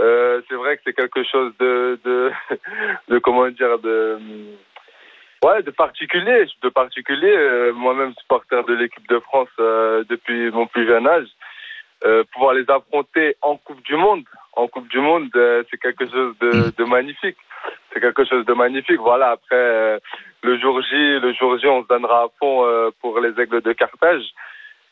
Euh, 0.00 0.40
c'est 0.48 0.56
vrai 0.56 0.76
que 0.76 0.82
c'est 0.84 0.94
quelque 0.94 1.22
chose 1.22 1.52
de, 1.60 2.00
de, 2.04 2.32
de 3.08 3.18
comment 3.20 3.48
dire, 3.50 3.78
de, 3.78 4.18
ouais, 5.44 5.62
de 5.62 5.70
particulier, 5.70 6.46
de 6.60 6.68
particulier. 6.70 7.70
Moi-même 7.74 8.12
supporter 8.20 8.64
de 8.64 8.74
l'équipe 8.74 9.08
de 9.08 9.20
France 9.20 9.48
depuis 9.58 10.50
mon 10.50 10.66
plus 10.66 10.88
jeune 10.88 11.06
âge, 11.06 11.28
pouvoir 12.32 12.54
les 12.54 12.68
affronter 12.68 13.36
en 13.42 13.56
Coupe 13.58 13.82
du 13.84 13.94
Monde, 13.94 14.24
en 14.54 14.66
Coupe 14.66 14.88
du 14.88 14.98
Monde, 14.98 15.30
c'est 15.70 15.78
quelque 15.78 16.10
chose 16.10 16.34
de, 16.40 16.72
de 16.76 16.84
magnifique. 16.84 17.36
C'est 17.92 18.00
quelque 18.00 18.24
chose 18.24 18.44
de 18.44 18.52
magnifique. 18.54 19.00
Voilà. 19.00 19.30
Après, 19.30 19.54
euh, 19.54 19.98
le 20.42 20.58
jour 20.58 20.80
J, 20.82 21.18
le 21.20 21.32
jour 21.32 21.58
J, 21.58 21.66
on 21.66 21.82
se 21.82 21.88
donnera 21.88 22.24
à 22.24 22.28
fond 22.38 22.64
euh, 22.64 22.90
pour 23.00 23.18
les 23.20 23.30
Aigles 23.40 23.62
de 23.62 23.72
Carthage. 23.72 24.24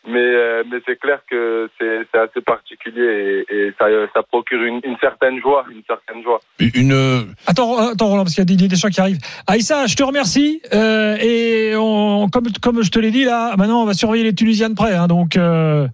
Mais, 0.09 0.21
euh, 0.21 0.63
mais 0.71 0.79
c'est 0.87 0.99
clair 1.01 1.19
que 1.29 1.69
c'est 1.81 2.07
c'est 2.13 2.21
assez 2.21 2.41
particulier 2.41 3.45
et, 3.51 3.55
et 3.57 3.75
ça, 3.77 3.87
ça 4.15 4.23
procure 4.23 4.63
une, 4.63 4.81
une 4.85 4.97
certaine 5.01 5.41
joie, 5.41 5.65
une 5.69 5.83
certaine 5.85 6.23
joie. 6.23 6.41
Une, 6.61 7.27
Attends, 7.47 7.89
attends 7.89 8.07
Roland, 8.07 8.23
parce 8.23 8.35
qu'il 8.35 8.43
y 8.43 8.43
a 8.43 8.45
Didier 8.45 8.69
Deschamps 8.69 8.89
qui 8.91 9.01
arrive. 9.01 9.19
Aïssa, 9.49 9.87
je 9.87 9.97
te 9.97 10.05
remercie. 10.05 10.63
euh, 10.73 11.17
et 11.21 11.75
on, 11.77 12.29
comme, 12.29 12.45
comme 12.63 12.83
je 12.85 12.91
te 12.91 13.01
l'ai 13.01 13.11
dit, 13.11 13.25
là, 13.25 13.55
maintenant, 13.57 13.83
on 13.83 13.85
va 13.85 13.95
surveiller 13.95 14.23
les 14.23 14.35
Tunisiens 14.35 14.71
de 14.71 14.75
près. 14.75 14.95
hein, 14.95 15.09
donc, 15.09 15.37
euh, 15.37 15.89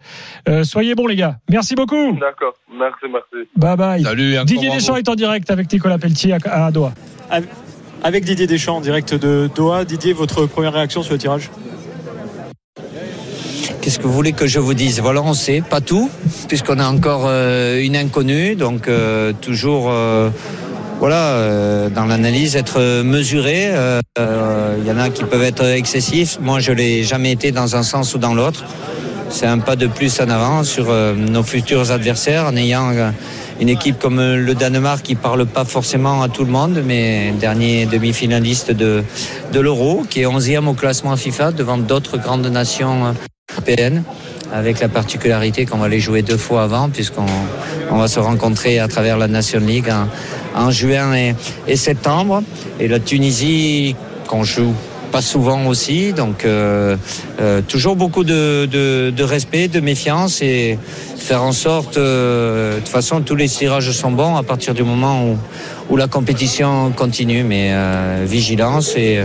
euh, 0.48 0.62
soyez 0.62 0.94
bons, 0.94 1.06
les 1.06 1.16
gars. 1.16 1.36
Merci 1.48 1.74
beaucoup. 1.74 2.12
D'accord. 2.12 2.52
Merci, 2.70 3.06
merci. 3.10 3.48
Bye 3.56 3.76
bye. 3.78 4.02
Salut, 4.02 4.34
Didier. 4.44 4.70
Deschamps 4.70 4.96
est 4.96 5.08
en 5.08 5.14
direct 5.14 5.50
avec 5.50 5.72
Nicolas 5.72 5.96
Pelletier 5.98 6.34
à, 6.44 6.66
à 6.66 6.70
Doha. 6.70 6.92
Avec 8.02 8.24
Didier 8.24 8.46
Deschamps 8.46 8.76
en 8.76 8.80
direct 8.80 9.14
de 9.14 9.48
Doha. 9.54 9.84
Didier, 9.86 10.12
votre 10.12 10.44
première 10.46 10.72
réaction 10.74 11.02
sur 11.02 11.12
le 11.14 11.18
tirage? 11.18 11.48
Qu'est-ce 13.82 13.98
que 13.98 14.04
vous 14.04 14.12
voulez 14.12 14.32
que 14.32 14.46
je 14.46 14.60
vous 14.60 14.74
dise? 14.74 15.00
Voilà, 15.00 15.22
on 15.22 15.34
sait 15.34 15.60
pas 15.60 15.80
tout, 15.80 16.08
puisqu'on 16.46 16.78
a 16.78 16.86
encore 16.86 17.24
euh, 17.26 17.82
une 17.82 17.96
inconnue, 17.96 18.54
donc 18.54 18.86
euh, 18.86 19.32
toujours, 19.40 19.90
euh, 19.90 20.30
voilà, 21.00 21.30
euh, 21.32 21.90
dans 21.90 22.04
l'analyse, 22.04 22.54
être 22.54 23.02
mesuré. 23.02 23.70
Euh, 23.72 23.98
euh, 24.20 24.76
Il 24.78 24.86
y 24.86 24.92
en 24.92 24.98
a 24.98 25.10
qui 25.10 25.24
peuvent 25.24 25.42
être 25.42 25.64
excessifs. 25.64 26.38
Moi, 26.40 26.60
je 26.60 26.70
l'ai 26.70 27.02
jamais 27.02 27.32
été 27.32 27.50
dans 27.50 27.74
un 27.74 27.82
sens 27.82 28.14
ou 28.14 28.18
dans 28.18 28.34
l'autre. 28.34 28.64
C'est 29.30 29.46
un 29.46 29.58
pas 29.58 29.74
de 29.74 29.88
plus 29.88 30.20
en 30.20 30.30
avant 30.30 30.62
sur 30.62 30.86
nos 31.16 31.42
futurs 31.42 31.90
adversaires, 31.90 32.46
en 32.46 32.56
ayant 32.56 32.92
une 33.60 33.68
équipe 33.68 33.98
comme 33.98 34.20
le 34.20 34.54
Danemark 34.54 35.02
qui 35.02 35.16
parle 35.16 35.44
pas 35.44 35.64
forcément 35.64 36.22
à 36.22 36.28
tout 36.28 36.44
le 36.44 36.52
monde, 36.52 36.80
mais 36.86 37.32
dernier 37.40 37.86
demi-finaliste 37.86 38.70
de, 38.70 39.02
de 39.52 39.60
l'Euro, 39.60 40.04
qui 40.08 40.20
est 40.20 40.26
11e 40.26 40.68
au 40.68 40.74
classement 40.74 41.16
FIFA 41.16 41.50
devant 41.50 41.78
d'autres 41.78 42.16
grandes 42.16 42.46
nations 42.46 43.14
européennes, 43.52 44.02
avec 44.52 44.80
la 44.80 44.88
particularité 44.88 45.66
qu'on 45.66 45.78
va 45.78 45.88
les 45.88 46.00
jouer 46.00 46.22
deux 46.22 46.36
fois 46.36 46.64
avant, 46.64 46.88
puisqu'on 46.90 47.26
on 47.90 47.96
va 47.96 48.08
se 48.08 48.20
rencontrer 48.20 48.78
à 48.78 48.88
travers 48.88 49.16
la 49.16 49.28
Nation 49.28 49.60
League 49.60 49.90
en, 49.90 50.66
en 50.66 50.70
juin 50.70 51.14
et, 51.14 51.34
et 51.66 51.76
septembre. 51.76 52.42
Et 52.80 52.88
la 52.88 53.00
Tunisie, 53.00 53.96
qu'on 54.26 54.44
joue 54.44 54.74
pas 55.10 55.20
souvent 55.20 55.66
aussi, 55.66 56.14
donc 56.14 56.46
euh, 56.46 56.96
euh, 57.38 57.60
toujours 57.60 57.96
beaucoup 57.96 58.24
de, 58.24 58.64
de, 58.64 59.12
de 59.14 59.22
respect, 59.22 59.68
de 59.68 59.80
méfiance 59.80 60.40
et 60.40 60.78
faire 61.18 61.42
en 61.42 61.52
sorte, 61.52 61.98
euh, 61.98 62.76
de 62.76 62.80
toute 62.80 62.88
façon, 62.88 63.20
tous 63.20 63.36
les 63.36 63.46
tirages 63.46 63.90
sont 63.90 64.10
bons 64.10 64.36
à 64.36 64.42
partir 64.42 64.72
du 64.72 64.82
moment 64.82 65.26
où, 65.26 65.36
où 65.90 65.96
la 65.98 66.08
compétition 66.08 66.92
continue, 66.92 67.44
mais 67.44 67.72
euh, 67.72 68.24
vigilance 68.26 68.96
et 68.96 69.20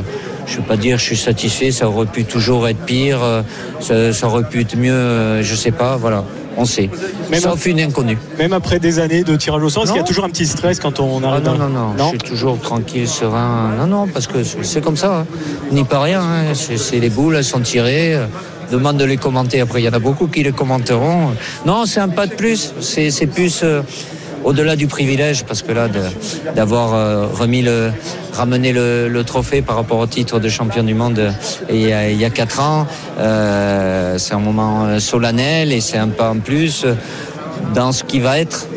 je 0.48 0.54
ne 0.54 0.58
veux 0.62 0.64
pas 0.68 0.78
dire 0.78 0.98
je 0.98 1.04
suis 1.04 1.18
satisfait, 1.18 1.72
ça 1.72 1.88
aurait 1.90 2.06
pu 2.08 2.24
toujours 2.26 2.68
être 2.68 2.80
pire, 2.86 3.20
euh, 3.22 3.42
ça, 3.80 4.12
ça 4.14 4.28
aurait 4.28 4.48
pu 4.50 4.62
être 4.62 4.76
mieux, 4.78 4.92
euh, 4.94 5.44
je 5.44 5.54
sais 5.56 5.72
pas, 5.72 5.98
voilà, 5.98 6.24
on 6.58 6.66
sait. 6.66 6.90
Même 7.30 7.42
Sauf 7.42 7.66
une 7.66 7.80
inconnue. 7.80 8.18
Même 8.40 8.54
après 8.54 8.80
des 8.80 9.00
années 9.00 9.24
de 9.24 9.36
tirage 9.36 9.62
au 9.62 9.70
sort, 9.70 9.84
est-ce 9.84 9.92
qu'il 9.92 9.98
y 9.98 10.00
a 10.00 10.04
Non. 10.04 10.08
toujours 10.08 10.26
un 10.26 10.30
petit 10.30 10.46
stress 10.46 10.80
quand 10.80 11.00
on 11.00 11.22
Ah 11.24 11.28
arrive 11.30 11.44
non, 11.46 11.56
dans- 11.56 11.70
non, 11.70 11.94
non, 11.98 12.04
je 12.06 12.10
suis 12.10 12.18
toujours 12.20 12.60
tranquille, 12.60 13.08
serein. 13.08 13.74
Non, 13.78 13.88
non, 13.88 14.08
parce 14.08 14.26
que 14.28 14.44
c'est 14.44 14.82
comme 14.84 14.98
ça. 14.98 15.20
hein. 15.20 15.26
N'y 15.72 15.84
peut 15.84 15.98
rien. 15.98 16.22
hein. 16.22 16.54
C'est 16.54 16.78
c'est 16.78 17.00
les 17.00 17.10
boules, 17.10 17.36
elles 17.36 17.44
sont 17.44 17.60
tirées. 17.60 18.18
Demande 18.72 18.98
de 18.98 19.06
les 19.06 19.16
commenter 19.16 19.62
après. 19.62 19.82
Il 19.82 19.86
y 19.86 19.90
en 19.90 19.94
a 19.94 20.00
beaucoup 20.00 20.28
qui 20.28 20.44
les 20.44 20.52
commenteront. 20.52 21.30
Non, 21.66 21.86
c'est 21.86 22.02
un 22.02 22.10
pas 22.10 22.28
de 22.28 22.34
plus. 22.34 22.74
C'est 22.82 23.12
c'est 23.12 23.28
plus. 23.28 23.62
euh, 23.64 23.82
au-delà 24.48 24.78
du 24.78 24.88
privilège, 24.88 25.44
parce 25.44 25.62
que 25.62 25.74
là, 25.74 25.90
d'avoir 26.56 26.94
euh, 26.94 27.28
remis 27.28 27.62
le, 27.62 27.92
ramené 28.32 28.72
le, 28.72 29.22
trophée 29.26 29.62
par 29.62 29.76
rapport 29.76 30.00
au 30.00 30.08
titre 30.08 30.40
de 30.40 30.48
champion 30.48 30.84
du 30.84 30.94
monde 30.94 31.20
euh, 31.20 31.32
il 31.70 31.82
y 31.82 31.92
a, 31.92 32.10
il 32.10 32.22
y 32.22 32.32
quatre 32.32 32.62
ans, 32.62 32.88
euh, 33.20 34.18
c'est 34.18 34.34
un 34.34 34.40
moment 34.40 35.00
solennel 35.00 35.74
et 35.74 35.82
c'est 35.82 35.98
un 35.98 36.08
pas 36.08 36.30
en 36.30 36.38
plus 36.38 36.86
dans 37.74 37.92
ce 37.92 38.06
qui 38.06 38.22
va 38.22 38.40
être 38.40 38.68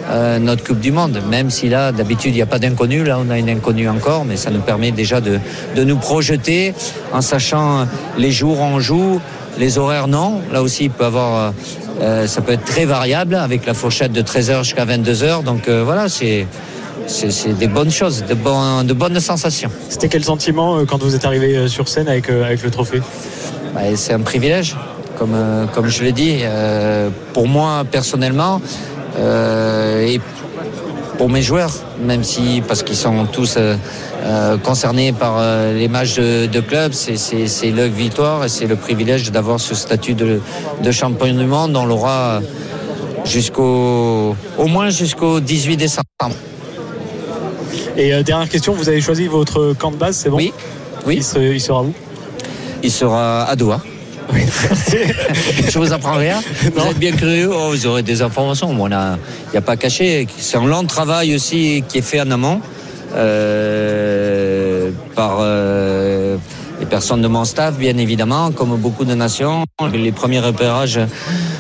notre 0.41 0.65
Coupe 0.65 0.81
du 0.81 0.91
Monde. 0.91 1.23
Même 1.31 1.51
si 1.51 1.69
là, 1.69 1.93
d'habitude, 1.93 2.33
il 2.33 2.37
n'y 2.37 2.43
a 2.43 2.47
pas 2.47 2.59
d'inconnu, 2.59 3.05
là, 3.05 3.19
on 3.25 3.31
a 3.31 3.39
une 3.39 3.49
inconnue 3.49 3.89
encore, 3.89 4.25
mais 4.25 4.37
ça 4.37 4.51
nous 4.51 4.61
permet 4.61 4.91
déjà 4.91 5.21
de, 5.21 5.39
nous 5.77 5.97
projeter 5.97 6.75
en 7.13 7.21
sachant 7.21 7.87
les 8.19 8.33
jours 8.33 8.59
on 8.61 8.81
joue, 8.81 9.21
les 9.59 9.79
horaires 9.79 10.09
non. 10.09 10.41
Là 10.53 10.63
aussi, 10.63 10.85
il 10.85 10.91
peut 10.91 11.05
avoir, 11.05 11.53
euh, 12.01 12.27
ça 12.27 12.41
peut 12.41 12.53
être 12.53 12.65
très 12.65 12.85
variable 12.85 13.35
avec 13.35 13.67
la 13.67 13.75
fourchette 13.75 14.13
de 14.13 14.23
13h 14.23 14.65
jusqu'à 14.65 14.85
22h. 14.87 15.43
Donc 15.45 15.69
euh, 15.69 15.83
voilà, 15.85 16.09
c'est. 16.09 16.47
Des 17.59 17.67
bonnes 17.67 17.91
choses, 17.91 18.25
de, 18.29 18.35
bon- 18.35 18.85
de 18.85 18.93
bonnes 18.93 19.19
sensations. 19.19 19.71
C'était 19.89 20.09
quel 20.09 20.23
sentiment 20.23 20.77
euh, 20.77 20.85
quand 20.85 21.03
vous 21.03 21.17
êtes 21.17 21.25
arrivé 21.25 21.67
sur 21.67 21.89
scène 21.89 22.07
avec, 22.09 22.31
avec 22.31 22.63
le 22.63 22.71
trophée? 22.71 23.01
Bah, 23.75 23.81
c'est 23.97 24.13
un 24.13 24.21
privilège, 24.21 24.77
comme, 25.19 25.35
comme 25.75 25.89
je 25.89 26.05
l'ai 26.05 26.13
dit. 26.13 26.39
Euh, 26.43 27.09
pour 27.33 27.49
moi, 27.49 27.85
personnellement, 27.91 28.61
et 29.19 30.21
pour 31.19 31.29
mes 31.29 31.43
joueurs, 31.43 31.73
même 32.03 32.25
si, 32.25 32.63
parce 32.67 32.83
qu'ils 32.83 32.97
sont 32.97 33.27
tous 33.27 33.57
euh, 33.59 33.77
euh, 34.25 34.57
concernés 34.57 35.13
par 35.13 35.37
euh, 35.39 35.75
les 35.75 35.89
matchs 35.89 36.15
de, 36.17 36.47
de 36.47 36.61
club, 36.61 36.93
c'est- 36.95 37.71
leur 37.71 37.89
victoire 37.89 38.45
et 38.45 38.49
c'est 38.49 38.67
le 38.67 38.77
privilège 38.77 39.31
d'avoir 39.31 39.61
ce 39.61 39.75
statut 39.75 40.15
de, 40.15 40.41
de 40.83 40.91
champion 40.91 41.35
du 41.35 41.45
monde. 41.45 41.77
On 41.77 41.85
l'aura 41.85 42.41
jusqu'au, 43.27 44.35
au 44.57 44.67
moins 44.67 44.89
jusqu'au 44.91 45.41
18 45.41 45.77
décembre. 45.77 46.05
Et 47.97 48.15
euh, 48.15 48.23
dernière 48.23 48.49
question, 48.49 48.73
vous 48.73 48.89
avez 48.89 49.01
choisi 49.03 49.27
votre 49.27 49.75
camp 49.79 49.91
de 49.91 49.97
base, 49.97 50.17
c'est 50.17 50.31
bon? 50.31 50.37
Oui. 50.39 50.53
Oui. 51.07 51.17
Il, 51.17 51.25
se- 51.25 51.39
il 51.39 51.61
sera 51.61 51.83
où? 51.83 51.93
Il 52.83 52.91
sera 52.91 53.45
à 53.45 53.57
Doha. 53.57 53.81
Je 55.69 55.79
vous 55.79 55.93
apprends 55.93 56.17
rien. 56.17 56.41
Vous 56.75 56.87
êtes 56.87 56.99
bien 56.99 57.13
curieux, 57.13 57.51
oh, 57.53 57.71
vous 57.71 57.87
aurez 57.87 58.03
des 58.03 58.23
informations. 58.23 58.73
Bon, 58.75 58.89
on 58.89 58.93
a- 58.93 59.17
Il 59.49 59.53
n'y 59.53 59.59
a 59.59 59.63
pas 59.63 59.77
caché. 59.77 60.27
C'est 60.39 60.57
un 60.57 60.67
long 60.67 60.85
travail 60.85 61.35
aussi 61.35 61.83
qui 61.89 61.99
est 61.99 62.03
fait 62.03 62.21
en 62.21 62.31
amont 62.31 62.61
euh, 63.15 64.91
par 65.15 65.39
euh, 65.41 66.37
les 66.79 66.87
personnes 66.87 67.23
de 67.23 67.29
mon 67.29 67.45
staff, 67.45 67.75
bien 67.77 67.97
évidemment, 67.99 68.51
comme 68.53 68.77
beaucoup 68.77 69.05
de 69.05 69.15
nations. 69.15 69.65
Les 69.93 70.13
premiers 70.13 70.41
repérages 70.41 71.01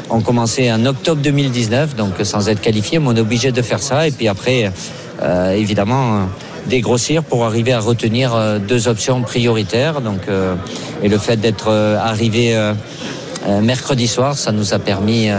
ont 0.08 0.20
commencé 0.20 0.70
en 0.72 0.84
octobre 0.86 1.20
2019, 1.22 1.96
donc 1.96 2.12
sans 2.22 2.48
être 2.48 2.60
qualifié, 2.60 2.98
mais 2.98 3.08
on 3.08 3.16
est 3.16 3.20
obligé 3.20 3.52
de 3.52 3.62
faire 3.62 3.80
ça. 3.82 4.06
Et 4.06 4.10
puis 4.12 4.28
après, 4.28 4.70
euh, 5.22 5.52
évidemment, 5.52 6.28
dégrossir 6.66 7.22
pour 7.22 7.44
arriver 7.44 7.72
à 7.72 7.80
retenir 7.80 8.34
euh, 8.34 8.58
deux 8.58 8.88
options 8.88 9.22
prioritaires. 9.22 10.00
Donc, 10.00 10.28
euh, 10.28 10.54
et 11.02 11.08
le 11.08 11.18
fait 11.18 11.36
d'être 11.36 11.68
euh, 11.68 11.98
arrivé 11.98 12.56
mercredi 13.62 14.06
soir, 14.06 14.36
ça 14.36 14.52
nous 14.52 14.74
a 14.74 14.78
permis 14.78 15.30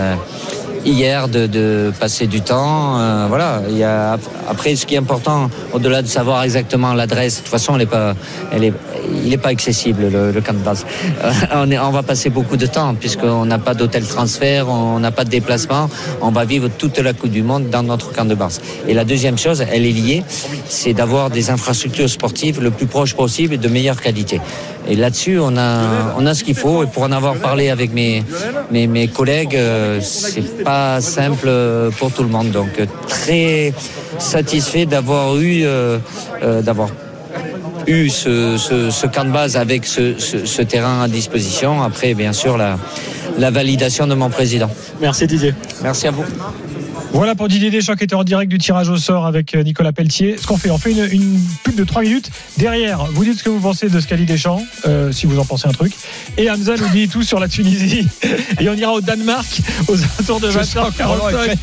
hier 0.83 1.27
de, 1.27 1.45
de 1.45 1.93
passer 1.99 2.25
du 2.25 2.41
temps. 2.41 2.97
Voilà. 3.27 3.61
Il 3.69 3.77
y 3.77 3.83
a, 3.83 4.17
après, 4.49 4.75
ce 4.75 4.85
qui 4.85 4.95
est 4.95 4.97
important, 4.97 5.49
au-delà 5.73 6.01
de 6.01 6.07
savoir 6.07 6.43
exactement 6.43 6.93
l'adresse, 6.93 7.37
de 7.37 7.41
toute 7.41 7.49
façon, 7.49 7.75
elle 7.75 7.83
est 7.83 7.85
pas, 7.85 8.15
elle 8.51 8.63
est, 8.63 8.73
il 9.23 9.29
n'est 9.29 9.37
pas 9.37 9.49
accessible 9.49 10.09
le, 10.09 10.41
camp 10.41 10.53
de 10.53 10.59
base. 10.59 10.85
Euh, 11.23 11.77
on, 11.81 11.91
va 11.91 12.03
passer 12.03 12.29
beaucoup 12.29 12.57
de 12.57 12.65
temps 12.65 12.95
puisqu'on 12.95 13.45
n'a 13.45 13.59
pas 13.59 13.73
d'hôtel 13.73 14.05
transfert, 14.05 14.69
on 14.69 14.99
n'a 14.99 15.11
pas 15.11 15.23
de 15.23 15.29
déplacement. 15.29 15.89
On 16.21 16.31
va 16.31 16.45
vivre 16.45 16.69
toute 16.69 16.97
la 16.99 17.13
Coupe 17.13 17.31
du 17.31 17.43
Monde 17.43 17.69
dans 17.69 17.83
notre 17.83 18.11
camp 18.11 18.25
de 18.25 18.35
base. 18.35 18.61
Et 18.87 18.93
la 18.93 19.03
deuxième 19.03 19.37
chose, 19.37 19.63
elle 19.71 19.85
est 19.85 19.91
liée, 19.91 20.23
c'est 20.67 20.93
d'avoir 20.93 21.29
des 21.29 21.49
infrastructures 21.49 22.09
sportives 22.09 22.61
le 22.61 22.71
plus 22.71 22.87
proche 22.87 23.13
possible 23.13 23.53
et 23.53 23.57
de 23.57 23.67
meilleure 23.67 24.01
qualité. 24.01 24.41
Et 24.87 24.95
là-dessus, 24.95 25.37
on 25.39 25.57
a, 25.57 26.15
on 26.17 26.25
a 26.25 26.33
ce 26.33 26.43
qu'il 26.43 26.55
faut. 26.55 26.83
Et 26.83 26.87
pour 26.87 27.03
en 27.03 27.11
avoir 27.11 27.35
parlé 27.35 27.69
avec 27.69 27.93
mes, 27.93 28.23
mes, 28.71 28.87
mes 28.87 29.07
collègues, 29.07 29.55
euh, 29.55 29.99
c'est 30.01 30.63
pas 30.63 30.99
simple 31.01 31.49
pour 31.99 32.11
tout 32.11 32.23
le 32.23 32.29
monde. 32.29 32.51
Donc, 32.51 32.69
très 33.07 33.73
satisfait 34.19 34.85
d'avoir 34.85 35.37
eu, 35.37 35.63
euh, 35.65 35.97
euh, 36.43 36.61
d'avoir 36.61 36.89
eu 37.87 38.09
ce, 38.09 38.57
ce, 38.57 38.89
ce 38.91 39.07
camp 39.07 39.25
de 39.25 39.31
base 39.31 39.57
avec 39.57 39.85
ce, 39.85 40.17
ce, 40.19 40.45
ce 40.45 40.61
terrain 40.61 41.01
à 41.03 41.07
disposition. 41.07 41.81
Après, 41.81 42.13
bien 42.13 42.33
sûr, 42.33 42.57
la, 42.57 42.77
la 43.37 43.51
validation 43.51 44.07
de 44.07 44.15
mon 44.15 44.29
président. 44.29 44.69
Merci 44.99 45.27
Didier. 45.27 45.53
Merci 45.81 46.07
à 46.07 46.11
vous. 46.11 46.23
Voilà 47.13 47.35
pour 47.35 47.49
Didier 47.49 47.69
Deschamps 47.69 47.95
qui 47.95 48.05
était 48.05 48.15
en 48.15 48.23
direct 48.23 48.49
du 48.49 48.57
tirage 48.57 48.89
au 48.89 48.95
sort 48.97 49.25
avec 49.25 49.53
euh, 49.53 49.63
Nicolas 49.63 49.91
Pelletier. 49.91 50.37
Ce 50.41 50.47
qu'on 50.47 50.57
fait, 50.57 50.71
on 50.71 50.77
fait 50.77 50.91
une, 50.91 51.07
une 51.11 51.39
pub 51.63 51.75
de 51.75 51.83
3 51.83 52.01
minutes. 52.03 52.31
Derrière, 52.57 53.05
vous 53.11 53.25
dites 53.25 53.37
ce 53.37 53.43
que 53.43 53.49
vous 53.49 53.59
pensez 53.59 53.89
de 53.89 53.99
ce 53.99 54.07
qu'a 54.07 54.15
dit 54.15 54.25
Deschamps, 54.25 54.63
euh, 54.87 55.11
si 55.11 55.25
vous 55.25 55.37
en 55.37 55.45
pensez 55.45 55.67
un 55.67 55.71
truc. 55.71 55.91
Et 56.37 56.49
Hamza 56.49 56.75
nous 56.77 56.87
dit 56.89 57.09
tout 57.09 57.21
sur 57.21 57.39
la 57.39 57.47
Tunisie. 57.49 58.07
Et 58.59 58.69
on 58.69 58.73
ira 58.73 58.93
au 58.93 59.01
Danemark 59.01 59.61
aux 59.89 59.97
alentours 60.01 60.39
de 60.39 60.51
Je 60.51 60.63
sens 60.63 60.95
que 60.97 61.03
Roland 61.03 61.29
est 61.29 61.33
20h45. 61.33 61.57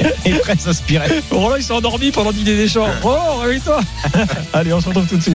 très- 0.00 0.30
est 0.30 0.38
très 0.40 0.68
inspiré. 0.68 1.06
Roland, 1.30 1.56
il 1.56 1.62
s'est 1.62 1.72
endormi 1.72 2.10
pendant 2.10 2.32
Didier 2.32 2.56
Deschamps. 2.56 2.88
Oh, 3.04 3.38
réveille-toi. 3.40 3.80
Allez, 4.52 4.72
on 4.72 4.80
se 4.80 4.88
retrouve 4.88 5.06
tout 5.06 5.16
de 5.16 5.22
suite. 5.22 5.34